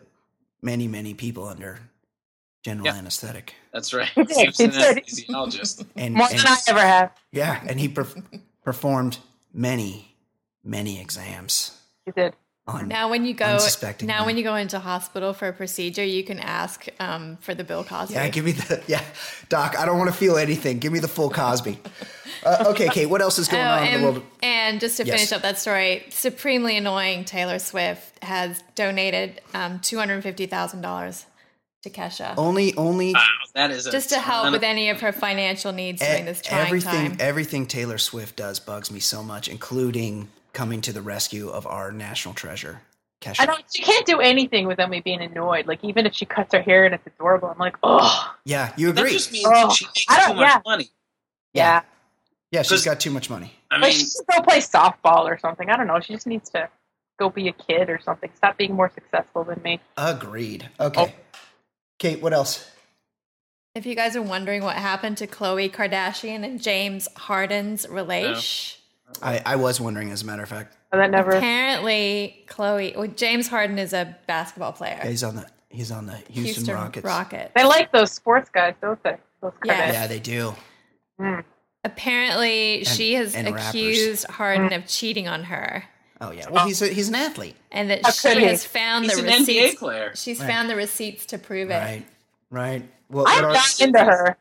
[0.63, 1.79] many many people under
[2.65, 2.95] general Yeah.
[2.97, 4.09] anesthetic, That's right.
[4.15, 4.57] He did.
[4.57, 4.97] He an did.
[4.99, 5.87] anesthesiologist.
[5.97, 7.13] and, More and- than I ever have.
[7.33, 8.23] yeah, and he perf-
[8.65, 9.19] performed
[9.53, 10.15] many
[10.65, 12.35] many exams He did.
[12.69, 14.27] On Now, when you go Unsuspecting now women.
[14.27, 17.83] when you go into hospital for a procedure, you can ask um, for the Bill
[17.83, 18.15] Cosby.
[18.15, 19.03] Yeah, give me the yeah,
[19.49, 19.75] Doc.
[19.79, 20.79] I don't want to feel anything.
[20.79, 21.79] Give me the full Cosby.
[22.45, 23.07] Uh, okay, Kate.
[23.07, 24.23] What else is Oh, going on in the world?
[24.43, 25.17] and just to Yes.
[25.17, 30.83] finish up that story, supremely annoying Taylor Swift has donated um, two hundred fifty thousand
[30.83, 31.27] dollars
[31.83, 35.01] to Kesha, Only, only Wow, that is a just to help ton with any of
[35.01, 37.11] her financial needs during this trying everything.
[37.11, 37.17] time.
[37.21, 40.29] Everything Taylor Swift does bugs me so much, including
[40.59, 42.81] coming to the rescue of our national treasure,
[43.21, 43.37] Kesha.
[43.39, 43.63] I don't.
[43.73, 45.69] She can't do anything without me being annoyed.
[45.69, 48.91] Like even if she cuts her hair and it's adorable, I'm like, oh, yeah, you
[48.91, 49.13] That agree?
[49.13, 50.61] just means Oh, she makes I too don't- much yeah.
[50.67, 50.89] money.
[51.55, 51.83] yeah.
[52.51, 53.53] yeah, she's 'cause- got too much money.
[53.71, 55.71] I like mean, she should go play softball or something.
[55.71, 56.01] I don't know.
[56.01, 56.69] She just needs to
[57.21, 58.31] go be a kid or something.
[58.35, 59.79] Stop being more successful than me.
[59.97, 60.69] Agreed.
[60.81, 61.39] Okay, oh.
[62.01, 62.21] Kate.
[62.21, 62.69] What else?
[63.77, 68.78] If you guys are wondering what happened to Khloe Kardashian and James Harden's relation,
[69.23, 70.77] I, I was wondering, as a matter of fact.
[70.93, 71.33] So that never.
[71.33, 72.97] apparently Khloe.
[72.97, 74.99] well, James Harden is a basketball player.
[75.03, 77.05] Yeah, he's on the he's on the Houston, Rockets.
[77.05, 77.53] Rockets.
[77.55, 79.17] They like those sports guys, don't they?
[79.43, 79.93] Those Yeah.
[79.93, 80.55] Yeah, they do.
[81.21, 81.45] Mm.
[81.85, 83.69] Apparently, she has and rappers.
[83.69, 85.85] accused Harden of cheating on her,
[86.21, 86.49] Oh yeah.
[86.51, 87.55] Well, he's a, he's an athlete.
[87.71, 89.75] and that How she has found he's the an NBA receipts.
[89.77, 90.13] player.
[90.17, 90.49] She's Right.
[90.49, 91.75] found the receipts to prove it.
[91.75, 92.07] Right.
[92.51, 92.83] Right.
[93.09, 94.37] Well, what I'm are, not into her.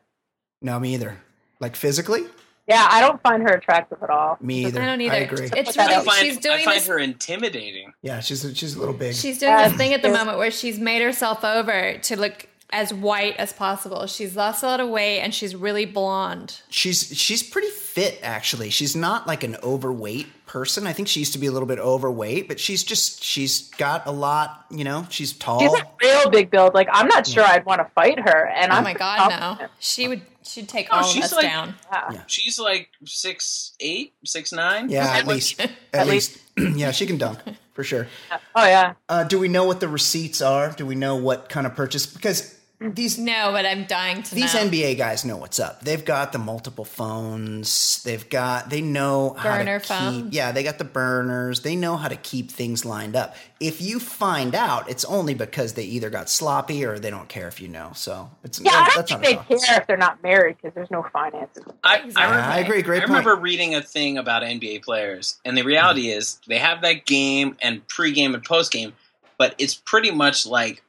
[0.62, 1.18] no, me either.
[1.60, 2.26] Like physically,
[2.68, 4.38] Yeah, I don't find her attractive at all.
[4.42, 4.82] me either.
[4.82, 5.16] I don't either.
[5.16, 5.50] agree.
[5.56, 6.88] It's I I really, find, she's doing I find this.
[6.88, 7.94] her intimidating.
[8.02, 9.16] Yeah, she's she's a little big.
[9.16, 12.48] She's doing Yes, this thing at the moment where she's made herself over to look
[12.72, 14.06] as white as possible.
[14.08, 16.60] She's lost a lot of weight and she's really blonde.
[16.70, 18.70] she's she's pretty fit actually.
[18.70, 20.86] She's not like an overweight person.
[20.86, 24.06] I think she used to be a little bit overweight, but she's just she's got
[24.06, 24.66] a lot.
[24.70, 25.60] You know, she's tall.
[25.60, 26.76] She's a real big build.
[26.76, 28.46] Like I'm not sure I'd want to fight her.
[28.48, 29.68] And Oh I'm my pretty god, no.
[29.80, 31.74] She would she'd take Oh, all of she's us like- down.
[31.92, 32.22] Yeah.
[32.28, 34.90] She's like six eight, six nine.
[34.90, 37.40] yeah, at least at, At least yeah, she can dunk
[37.74, 38.08] for sure.
[38.56, 38.94] Oh yeah.
[39.10, 40.72] Uh, do we know what the receipts are?
[40.72, 42.06] Do we know what kind of purchase?
[42.06, 44.62] Because these No, but I'm dying to these know.
[44.68, 45.82] NBA guys know what's up.
[45.82, 48.04] They've got the multiple phones.
[48.04, 50.24] They've got they know how Burner to phone.
[50.26, 50.34] keep.
[50.34, 51.62] Yeah, they got the burners.
[51.62, 53.36] They know how to keep things lined up.
[53.60, 57.48] If you find out, it's only because they either got sloppy or they don't care
[57.48, 57.92] if you know.
[57.96, 60.58] So it's Yeah, I that- don't that's think they a care if they're not married
[60.62, 61.64] because there's no finances.
[61.84, 62.14] I, Exactly.
[62.16, 62.82] I, Yeah, remember, I agree.
[62.84, 63.10] Great I point.
[63.26, 67.58] remember reading a thing about NBA players, and the reality is they have that game
[67.62, 68.94] and pregame and postgame,
[69.40, 70.84] but it's pretty much like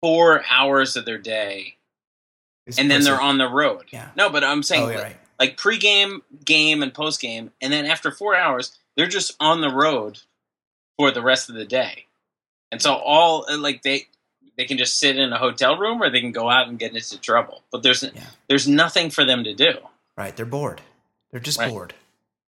[0.00, 1.76] four hours of their day,
[2.66, 3.84] It's and then they're on the road.
[3.90, 4.10] Yeah.
[4.16, 5.16] No, but I'm saying Oh, you're like, right.
[5.38, 10.20] like pregame, game, and postgame, and then after four hours, they're just on the road
[10.96, 12.06] for the rest of the day,
[12.72, 14.06] and so all like they
[14.56, 16.92] they can just sit in a hotel room or they can go out and get
[16.94, 17.62] into trouble.
[17.70, 18.04] But there's
[18.48, 19.74] there's nothing for them to do.
[20.16, 20.80] Right, they're bored.
[21.30, 21.70] They're just Right.
[21.70, 21.94] bored.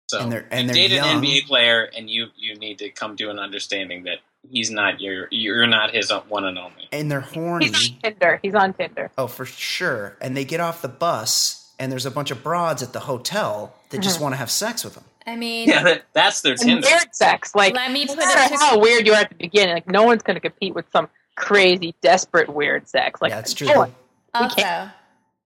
[0.08, 1.24] So And they're- and you they're date an young.
[1.24, 4.18] NBA player, and you you need to come to an understanding that
[4.50, 6.88] he's not your you're not his one and only.
[6.92, 7.68] And they're horny.
[7.68, 8.40] He's on Tinder.
[8.42, 9.12] He's on Tinder.
[9.18, 10.18] Oh, for sure.
[10.22, 13.76] And they get off the bus, and there's a bunch of broads at the hotel
[13.90, 14.24] that just mm-hmm.
[14.24, 15.04] want to have sex with them.
[15.28, 16.88] I mean, Yeah, that, that's their Tinder.
[16.88, 17.54] weird sex.
[17.54, 19.88] Like Let me no put matter it how weird you are at the beginning, like
[19.88, 23.22] no one's going to compete with some crazy, desperate, weird sex.
[23.22, 23.68] Like yeah, that's true.
[23.68, 23.96] no one-
[24.34, 24.90] also,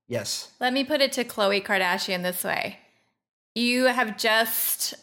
[0.08, 0.52] Yes.
[0.60, 2.80] let me put it to Khloe Kardashian this way.
[3.56, 4.94] You have just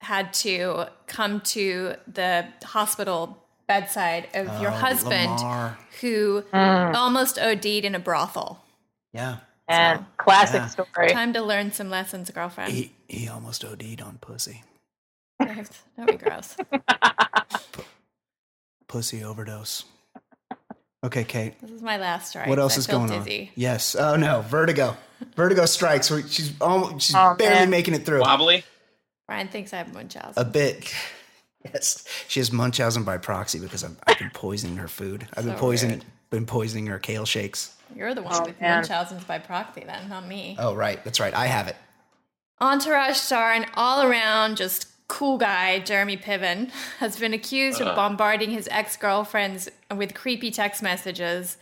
[0.00, 3.36] had to come to the hospital
[3.66, 5.78] bedside of your Oh, husband Lamar.
[6.00, 6.94] who Mm.
[6.94, 8.64] almost OD'd in a brothel.
[9.12, 9.36] Yeah.
[9.68, 10.66] And classic Yeah.
[10.66, 11.10] story.
[11.10, 12.72] Time to learn some lessons, girlfriend.
[12.72, 14.64] He, he almost OD'd on pussy.
[15.38, 16.56] Don't be gross.
[18.88, 19.84] Pussy overdose.
[21.04, 21.58] Okay, Kate.
[21.62, 22.48] This is my last story.
[22.48, 23.42] What else I is feel going dizzy.
[23.42, 23.48] on?
[23.54, 23.94] Yes.
[23.94, 24.96] Oh no, vertigo.
[25.36, 26.08] Vertigo strikes.
[26.28, 27.70] She's almost, she's Oh, barely man.
[27.70, 28.20] making it through.
[28.20, 28.64] Wobbly.
[29.30, 30.34] Brian thinks I have Munchausen.
[30.36, 30.92] A bit.
[31.62, 32.06] Yes.
[32.26, 35.28] She has Munchausen by proxy because I've, I've been poisoning her food.
[35.36, 36.06] I've been poisoning rude.
[36.30, 37.76] been poisoning her kale shakes.
[37.94, 38.78] You're the one Oh, with man.
[38.78, 40.56] Munchausen's by proxy, then, not me.
[40.58, 41.34] Oh right, that's right.
[41.34, 41.76] I have it.
[42.62, 47.94] Entourage star and all around just cool guy Jeremy Piven has been accused of uh.
[47.94, 51.58] bombarding his ex girlfriends with creepy text messages.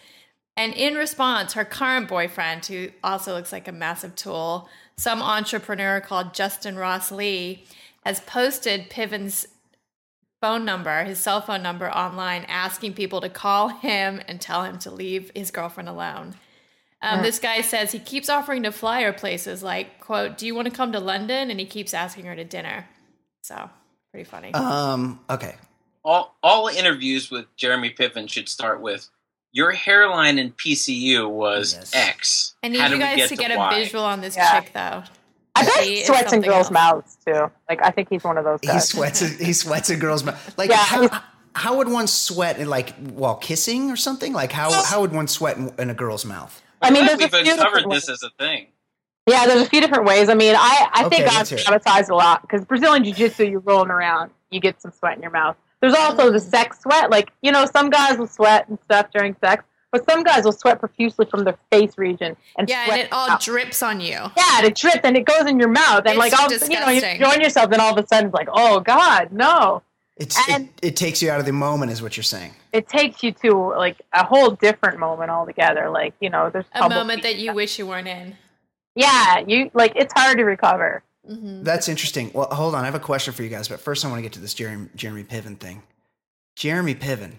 [0.57, 4.69] And in response, her current boyfriend, who also looks like a massive tool,
[4.99, 7.65] some entrepreneur called Justin Ross Lee,
[8.05, 9.47] has posted Piven's
[10.41, 14.79] phone number, his cell phone number online, asking people to call him and tell him
[14.81, 16.35] to leave his girlfriend alone.
[17.01, 20.55] Um, this guy says he keeps offering to fly her places, like, quote, do you
[20.55, 21.49] want to come to London?
[21.49, 22.89] And he keeps asking her to dinner.
[23.43, 23.71] So,
[24.11, 24.53] pretty funny.
[24.53, 25.21] Um.
[25.31, 25.55] Okay.
[26.05, 29.09] All all interviews with Jeremy Piven should start with
[29.53, 31.95] your hairline in PCU was Yes.
[31.95, 32.55] X.
[32.63, 34.61] I need How you did we guys to get a visual on this Yeah.
[34.61, 35.03] chick, though.
[35.57, 36.71] I bet he sweats in girls' else.
[36.71, 37.51] mouths too.
[37.69, 38.75] Like I think he's one of those Guys.
[38.91, 39.21] He sweats.
[39.21, 40.39] He sweats in girls' mouths.
[40.57, 41.23] Like Yeah, how,
[41.57, 44.33] how would one sweat in like while kissing or something?
[44.33, 46.63] Like how how would one sweat in, in a girl's mouth?
[46.81, 48.69] I mean, I there's feel a few we've covered this as a thing.
[49.29, 50.29] Yeah, there's a few different ways.
[50.29, 51.65] I mean, I, I Okay, think I'm let's hear it.
[51.67, 55.23] traumatized a lot because Brazilian Jiu Jitsu, you're rolling around, you get some sweat in
[55.23, 55.57] your mouth.
[55.81, 57.11] There's also the sex sweat.
[57.11, 60.53] Like, you know, some guys will sweat and stuff during sex, but some guys will
[60.53, 63.41] sweat profusely from their face region and Yeah, sweat and it all out.
[63.41, 64.11] drips on you.
[64.37, 66.89] Yeah, it drips and it goes in your mouth, and It's like all you know,
[66.89, 67.21] you disgusting.
[67.23, 69.83] enjoying yourself, and all of a sudden it's like, oh god, no!
[70.17, 72.53] It's And- it, it takes you out of the moment, is what you're saying.
[72.73, 75.89] It takes you to like a whole different moment altogether.
[75.91, 78.37] Like you know, there's A moment that you wish you weren't in.
[78.97, 81.05] yeah, you like it's hard to recover.
[81.29, 82.31] Hmm That's interesting.
[82.35, 82.83] Well, hold on.
[82.83, 84.55] I have a question for you guys, but first I want to get to this
[84.55, 85.83] Jeremy, Jeremy Piven thing.
[86.57, 87.33] Jeremy Piven,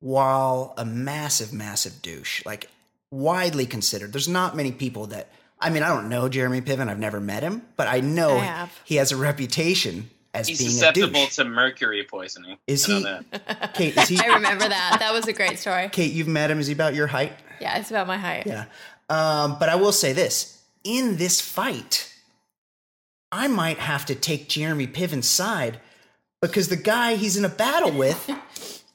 [0.00, 2.68] while a massive, massive douche, like
[3.10, 5.28] widely considered, there's not many people that.
[5.60, 6.88] I mean, I don't know Jeremy Piven.
[6.88, 10.70] I've never met him, but I know I he has a reputation as He's being
[10.70, 11.36] susceptible douche.
[11.36, 12.58] to mercury poisoning.
[12.66, 13.20] Is he- know.
[13.74, 14.18] Kate, is he?
[14.18, 14.96] I remember that.
[14.98, 15.88] That was a great story.
[15.92, 16.58] Kate, you've met him.
[16.58, 17.34] Is he about your height?
[17.60, 18.44] Yeah, it's about my height.
[18.46, 18.64] Yeah.
[19.08, 22.11] Um, but I will say this in this fight,
[23.32, 25.80] I might have to take Jeremy Piven's side
[26.42, 28.30] because the guy he's in a battle with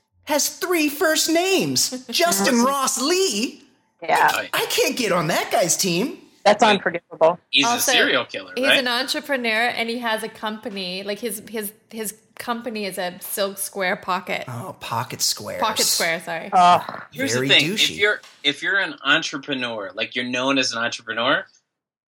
[0.25, 3.63] has three first names Justin Ross Lee.
[4.01, 4.49] Yeah, Right.
[4.53, 6.19] I can't get on that guy's team.
[6.45, 7.39] that's unforgivable.
[7.49, 8.79] He's Also, a serial killer, He's right?
[8.79, 11.01] an entrepreneur and he has a company.
[11.03, 14.43] Like his his his company is a silk square pocket.
[14.47, 15.59] Oh, pocket square.
[15.59, 16.51] Pocket square, sorry.
[16.53, 17.89] Oh, Here's Very the thing: douchey.
[17.91, 21.43] if you're if you're an entrepreneur, like you're known as an entrepreneur,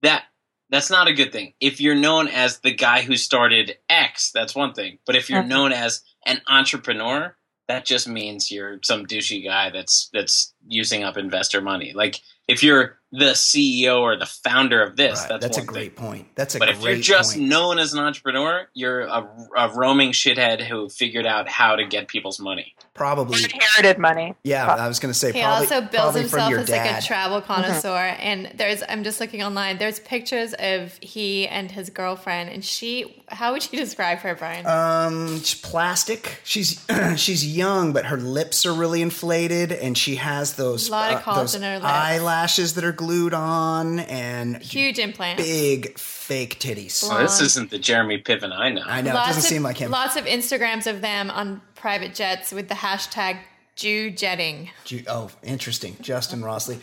[0.01, 0.24] that
[0.70, 1.53] that's not a good thing.
[1.59, 4.99] If you're known as the guy who started X, that's one thing.
[5.05, 7.36] But if you're known as an entrepreneur,
[7.68, 11.93] that just means you're some douchey guy that's that's using up investor money.
[11.93, 15.68] Like if you're the CEO or the founder of this, Right, that's, that's a one
[15.68, 16.05] great thing.
[16.05, 16.28] point.
[16.36, 16.78] That's a great point.
[16.80, 17.47] But great if you're just point.
[17.47, 22.10] known as an entrepreneur, you're a, a roaming shithead who figured out how to get
[22.10, 22.76] people's money.
[22.93, 24.36] probably, inherited money.
[24.43, 26.97] yeah, I was going to say He probably, also bills probably himself your as like
[26.97, 29.78] a travel connoisseur, and there's I'm just looking online.
[29.78, 33.24] There's pictures of he and his girlfriend, and she.
[33.30, 34.66] How would you describe her, Brian?
[34.66, 36.39] Um, she's plastic.
[36.43, 36.86] She's
[37.16, 41.28] she's young, but her lips are really inflated, and she has those, a Lot of
[41.28, 41.86] uh, those in her lips.
[41.86, 47.07] eyelashes that are glued on, and Huge implants, big fake titties.
[47.09, 48.83] Oh, this isn't the Jeremy Piven I know.
[48.85, 49.91] I know it lots doesn't of, seem like him.
[49.91, 53.37] Lots of Instagrams of them on private jets with the hashtag
[53.77, 54.69] JuJetting.
[54.85, 56.79] Ju- Oh, interesting, Justin Ross Lee.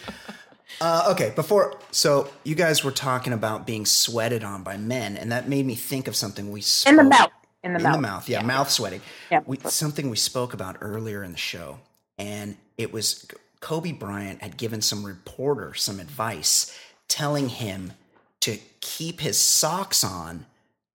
[0.81, 5.31] Uh, okay, before so you guys were talking about being sweated on by men, and
[5.33, 7.31] that made me think of something we spoke, In the mouth.
[7.63, 7.95] In the in mouth.
[7.95, 9.01] the mouth, yeah, mouth sweating.
[9.31, 9.41] Yeah.
[9.47, 11.79] we, something we spoke about earlier in the show,
[12.19, 13.27] and it was
[13.65, 17.95] Kobe Bryant had given some reporter some advice, telling him
[18.41, 20.45] to keep his socks on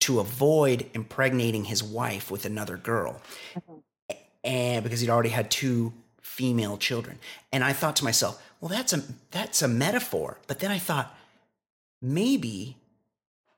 [0.02, 3.24] to avoid impregnating his wife with another girl,
[3.56, 4.14] uh-huh.
[4.44, 7.18] and because he'd already had two female children,
[7.52, 9.02] and I thought to myself, well, that's a
[9.32, 11.18] that's a metaphor, but then I thought
[12.04, 12.78] maybe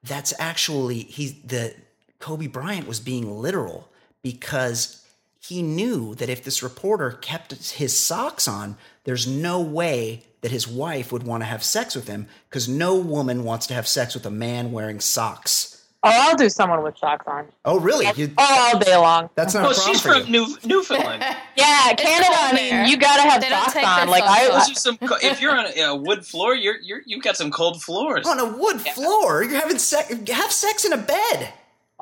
[0.04, 1.76] that's actually he's the
[2.20, 3.90] Kobe Bryant was being literal
[4.24, 5.06] because
[5.42, 10.68] he knew that if this reporter kept his socks on, there's no way that his
[10.68, 14.14] wife would want to have sex with him because no woman wants to have sex
[14.14, 15.84] with a man wearing socks.
[16.04, 17.48] Oh, I'll do someone with socks on.
[17.66, 18.08] Oh, really?
[18.16, 19.30] You, all day long.
[19.36, 20.46] that's not well, a she's for from you.
[20.48, 21.24] New, Newfoundland.
[21.58, 22.28] Yeah, Canada.
[22.28, 24.08] cold I mean, you gotta have They socks on.
[24.08, 24.68] Like socks I, off.
[24.68, 24.98] Those are some.
[25.22, 28.26] If you're on a, a wood floor, you're you're you've got some cold floors.
[28.26, 29.44] on a wood floor.
[29.44, 30.12] You're having sex.
[30.32, 31.54] Have sex in a bed.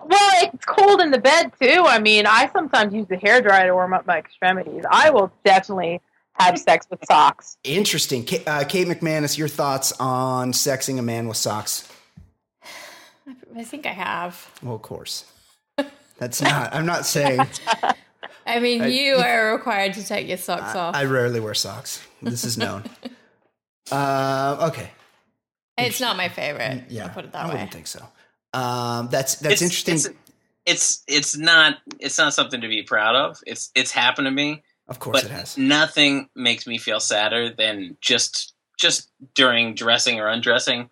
[0.06, 1.84] Well, it's cold in the bed too.
[1.86, 4.84] I mean, I sometimes use the hair dryer to warm up my extremities.
[4.90, 6.02] I will definitely
[6.34, 7.58] have sex with socks.
[7.64, 8.24] Interesting.
[8.24, 11.92] Kate, uh, Kate McManus, your thoughts on sexing a man with socks?
[13.56, 14.50] I think I have.
[14.64, 15.26] Well, of course.
[16.18, 16.74] That's not.
[16.74, 17.42] I'm not saying.
[18.46, 20.96] I mean, you are required to take your socks off.
[20.96, 22.06] I rarely wear socks.
[22.22, 22.84] This is known.
[23.92, 24.92] uh, okay.
[25.78, 26.86] it's not my favorite.
[26.90, 27.06] Yeah.
[27.06, 27.54] I'll put it I that way.
[27.54, 28.06] wouldn't think so.
[28.54, 29.96] Um, that's that's It's- interesting.
[29.96, 30.10] It's,
[30.66, 33.40] it's it's not it's not something to be proud of.
[33.48, 35.58] It's it's happened to me, of course, but it has.
[35.58, 40.90] nothing makes me feel sadder than just just during dressing or undressing.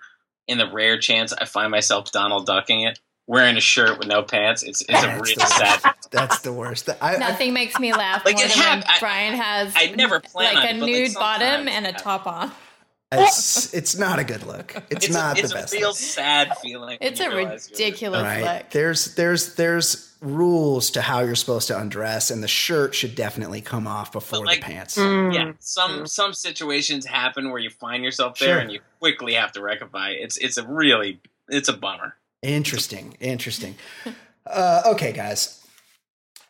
[0.48, 4.24] In the rare chance I find myself Donald ducking it, wearing a shirt with no
[4.24, 5.58] pants, it's it's a That's really the worst.
[5.58, 5.94] sad.
[6.12, 6.86] That's the worst.
[6.86, 9.34] That- I, I, Nothing makes me laugh Like, more it than when hap- I- Brian
[9.36, 12.26] has I never plan like on a it, but, like, nude bottom and a top
[12.26, 12.50] on.
[13.12, 14.76] It's it's not a good look.
[14.90, 15.74] It's, It's, not a, it's the best.
[15.74, 15.98] a real look.
[15.98, 16.98] sad feeling.
[17.02, 18.44] It's a ridiculous Right.
[18.44, 18.70] look.
[18.72, 23.62] There's there's there's rules to how you're supposed to undress, and the shirt should definitely
[23.62, 24.98] come off before like- the pants.
[24.98, 25.34] Mm.
[25.34, 28.60] Yeah, some some situations happen where you find yourself there Sure.
[28.60, 30.10] and you quickly have to rectify.
[30.12, 32.16] It's it's a really it's a bummer.
[32.44, 33.16] Interesting.
[33.20, 33.76] Interesting.
[34.46, 35.64] Uh, okay, guys.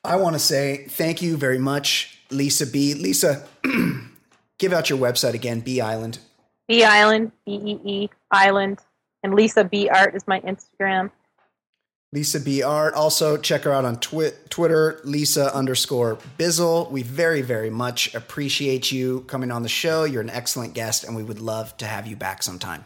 [0.03, 2.93] I want to say thank you very much, Lisa Bee.
[2.93, 3.45] Lisa,
[4.57, 6.19] give out your website again, Bee Island.
[6.67, 8.79] Bee Island, B E E Island,
[9.23, 11.11] and Lisa Bee Art is my Instagram.
[12.13, 12.93] Lisa Bee Art.
[12.93, 16.89] Also, check her out on twi- Twitter, Lisa underscore Bizzle.
[16.89, 20.05] We very, very much appreciate you coming on the show.
[20.05, 22.85] You're an excellent guest, and we would love to have you back sometime.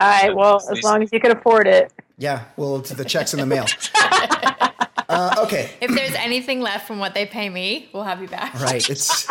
[0.00, 1.92] All right, well, as long as you can afford it.
[2.18, 3.66] Yeah, well, it's the checks in the mail.
[5.14, 8.54] Uh, okay, If there's anything left from what they pay me, we'll have you back.
[8.60, 8.88] right.
[8.90, 9.26] It's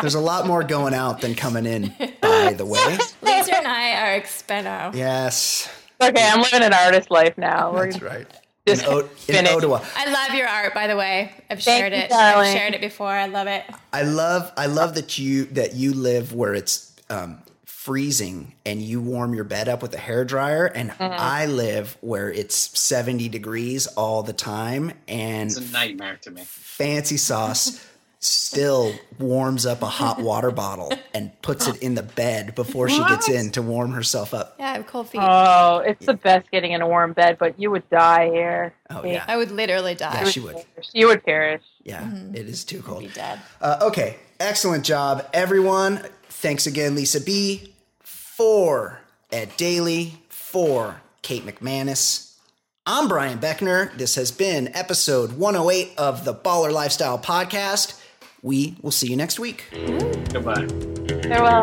[0.00, 1.94] there's a lot more going out than coming in.
[2.20, 4.94] By the way, Lisa and I are expensive.
[4.98, 5.68] yes,
[6.02, 7.72] Okay, I'm living an artist life now.
[7.72, 8.26] We're that's right.
[8.66, 9.46] In, o- in.
[9.46, 11.32] Ottawa, I love your art, by the way.
[11.50, 12.10] I've Thank shared you, it.
[12.10, 12.48] darling.
[12.50, 13.08] I've shared it before.
[13.08, 13.64] I love it.
[13.92, 17.38] I love I love that you that you live where it's um,
[17.84, 21.02] freezing and you warm your bed up with a hair dryer, and Mm-hmm.
[21.18, 26.42] I live where it's seventy degrees all the time, and It's a nightmare to me.
[26.44, 27.86] fancy sauce
[28.22, 32.98] still warms up a hot water bottle and puts it in the bed before she
[33.04, 34.56] gets in to warm herself up.
[34.58, 35.22] Yeah, I have cold feet.
[35.24, 38.74] Oh, it's the best getting in a warm bed, but you would die here.
[38.90, 40.20] Oh yeah, I would literally die.
[40.22, 40.56] yeah, she would.
[40.92, 41.62] You would perish.
[41.82, 43.00] Yeah, it is too cold.
[43.00, 43.40] be dead.
[43.62, 46.04] Uh, okay, excellent job, everyone.
[46.40, 47.74] Thanks again, Lisa Bee.
[48.02, 49.00] For
[49.30, 52.34] Ed Daly, for Kate McManus.
[52.86, 53.94] I'm Brian Beckner.
[53.98, 58.02] This has been episode 108 of the Baller Lifestyle Podcast.
[58.40, 59.66] We will see you next week.
[60.32, 60.66] Goodbye.
[61.28, 61.62] Farewell.